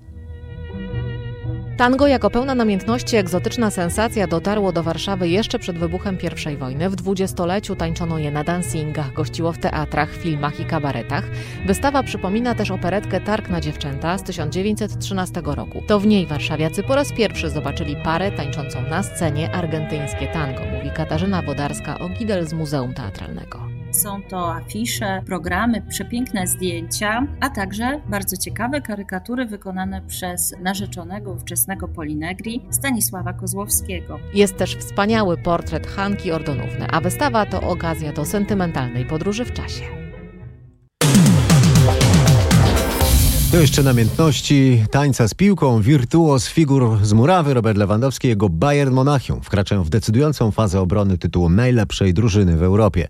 Tango 1.77 2.07
jako 2.07 2.29
pełna 2.29 2.55
namiętności 2.55 3.15
egzotyczna 3.15 3.71
sensacja 3.71 4.27
dotarło 4.27 4.71
do 4.71 4.83
Warszawy 4.83 5.29
jeszcze 5.29 5.59
przed 5.59 5.77
wybuchem 5.77 6.17
I 6.53 6.57
wojny. 6.57 6.89
W 6.89 6.95
dwudziestoleciu 6.95 7.75
tańczono 7.75 8.19
je 8.19 8.31
na 8.31 8.43
dancingach, 8.43 9.13
gościło 9.13 9.51
w 9.51 9.57
teatrach, 9.57 10.15
filmach 10.15 10.59
i 10.59 10.65
kabaretach. 10.65 11.23
Wystawa 11.65 12.03
przypomina 12.03 12.55
też 12.55 12.71
operetkę 12.71 13.21
Targ 13.21 13.49
na 13.49 13.61
dziewczęta 13.61 14.17
z 14.17 14.23
1913 14.23 15.41
roku. 15.45 15.83
To 15.87 15.99
w 15.99 16.07
niej 16.07 16.27
warszawiacy 16.27 16.83
po 16.83 16.95
raz 16.95 17.13
pierwszy 17.13 17.49
zobaczyli 17.49 17.95
parę 18.03 18.31
tańczącą 18.31 18.81
na 18.81 19.03
scenie 19.03 19.51
argentyńskie 19.51 20.27
tango, 20.27 20.61
mówi 20.65 20.91
Katarzyna 20.91 21.43
Wodarska-Ogidel 21.43 22.47
z 22.47 22.53
Muzeum 22.53 22.93
Teatralnego. 22.93 23.66
Są 23.91 24.23
to 24.23 24.53
afisze, 24.53 25.21
programy, 25.25 25.81
przepiękne 25.81 26.47
zdjęcia, 26.47 27.27
a 27.39 27.49
także 27.49 28.01
bardzo 28.09 28.37
ciekawe 28.37 28.81
karykatury 28.81 29.45
wykonane 29.45 30.01
przez 30.07 30.55
narzeczonego 30.61 31.31
ówczesnego 31.31 31.87
Polinegri 31.87 32.61
Stanisława 32.69 33.33
Kozłowskiego. 33.33 34.19
Jest 34.33 34.57
też 34.57 34.75
wspaniały 34.75 35.37
portret 35.37 35.87
Hanki 35.87 36.31
Ordonówny, 36.31 36.87
a 36.91 37.01
wystawa 37.01 37.45
to 37.45 37.61
okazja 37.61 38.13
do 38.13 38.25
sentymentalnej 38.25 39.05
podróży 39.05 39.45
w 39.45 39.53
czasie. 39.53 40.06
To 43.51 43.57
jeszcze 43.57 43.83
namiętności 43.83 44.83
tańca 44.91 45.27
z 45.27 45.33
piłką. 45.33 45.81
Wirtuoz 45.81 46.49
figur 46.49 46.97
z 47.01 47.13
murawy 47.13 47.53
Robert 47.53 47.77
Lewandowski 47.77 48.27
i 48.27 48.29
jego 48.29 48.49
Bayern 48.49 48.93
Monachium 48.93 49.41
wkraczają 49.41 49.83
w 49.83 49.89
decydującą 49.89 50.51
fazę 50.51 50.81
obrony 50.81 51.17
tytułu 51.17 51.49
najlepszej 51.49 52.13
drużyny 52.13 52.57
w 52.57 52.63
Europie. 52.63 53.07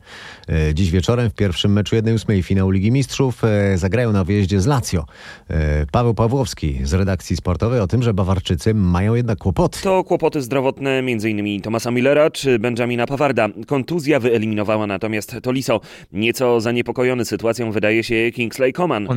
E, 0.50 0.74
Dziś 0.74 0.92
wieczorem 0.92 1.30
w 1.30 1.34
pierwszym 1.34 1.74
meczu 1.74 1.96
1-8 1.96 2.44
finału 2.44 2.72
Ligi 2.72 2.92
Mistrzów 2.92 3.44
e, 3.44 3.78
zagrają 3.78 4.12
na 4.12 4.24
wyjeździe 4.24 4.62
z 4.62 4.66
Lazio. 4.66 5.06
E, 5.50 5.86
Paweł 5.92 6.14
Pawłowski 6.14 6.80
z 6.84 6.94
redakcji 6.94 7.36
sportowej 7.38 7.80
o 7.80 7.88
tym, 7.88 8.04
że 8.04 8.14
Bawarczycy 8.14 8.74
mają 8.74 9.16
jednak 9.16 9.38
kłopoty. 9.38 9.82
To 9.82 10.04
kłopoty 10.04 10.42
zdrowotne 10.42 10.92
m.in. 10.92 11.62
Tomasa 11.62 11.92
Millera 11.92 12.32
czy 12.32 12.60
Benjamina 12.60 13.06
Pawarda. 13.08 13.50
Kontuzja 13.68 14.20
wyeliminowała 14.20 14.88
natomiast 14.88 15.36
Toliso. 15.44 15.82
Nieco 16.14 16.62
zaniepokojony 16.62 17.26
sytuacją 17.26 17.72
wydaje 17.72 18.04
się 18.04 18.32
Kingsley 18.34 18.74
Coman. 18.74 19.08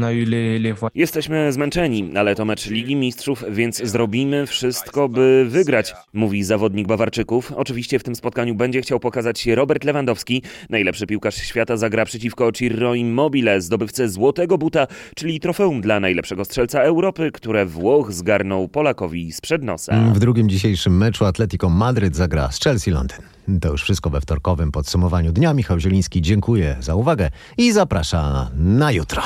Jesteśmy 1.11 1.53
zmęczeni, 1.53 2.11
ale 2.17 2.35
to 2.35 2.45
mecz 2.45 2.67
Ligi 2.67 2.97
Mistrzów, 2.97 3.45
więc 3.51 3.83
zrobimy 3.85 4.47
wszystko, 4.47 5.09
by 5.09 5.47
wygrać, 5.49 5.95
mówi 6.13 6.45
zawodnik 6.45 6.87
Bawarczyków. 6.87 7.53
Oczywiście 7.53 7.99
w 7.99 8.03
tym 8.03 8.15
spotkaniu 8.17 8.55
będzie 8.55 8.83
chciał 8.83 9.01
pokazać 9.01 9.41
się 9.41 9.55
Robert 9.55 9.85
Lewandowski. 9.85 10.43
Najlepszy 10.69 11.07
piłkarz 11.07 11.35
świata 11.35 11.77
zagra 11.77 12.05
przeciwko 12.05 12.53
Ciro 12.53 12.95
Immobile, 12.95 13.61
zdobywcę 13.61 14.09
złotego 14.09 14.59
buta, 14.59 14.87
czyli 15.17 15.41
trofeum 15.41 15.81
dla 15.81 16.01
najlepszego 16.01 16.45
strzelca 16.45 16.81
Europy, 16.81 17.31
które 17.33 17.67
Włoch 17.67 18.13
zgarnął 18.13 18.69
Polakowi 18.69 19.33
sprzed 19.33 19.63
nosa. 19.63 20.13
W 20.13 20.19
drugim 20.19 20.49
dzisiejszym 20.49 20.97
meczu 20.97 21.25
Atletico 21.25 21.69
Madryt 21.69 22.17
zagra 22.17 22.53
z 22.53 22.61
Chelsea 22.61 22.91
Londyn. 22.91 23.19
To 23.61 23.69
już 23.73 23.83
wszystko 23.83 24.11
we 24.11 24.21
wtorkowym 24.21 24.73
podsumowaniu 24.73 25.33
dnia. 25.33 25.55
Michał 25.55 25.81
Zieliński 25.81 26.23
dziękuję 26.23 26.77
za 26.81 26.95
uwagę 26.95 27.31
i 27.59 27.73
zaprasza 27.73 28.51
na 28.57 28.93
jutro. 28.93 29.23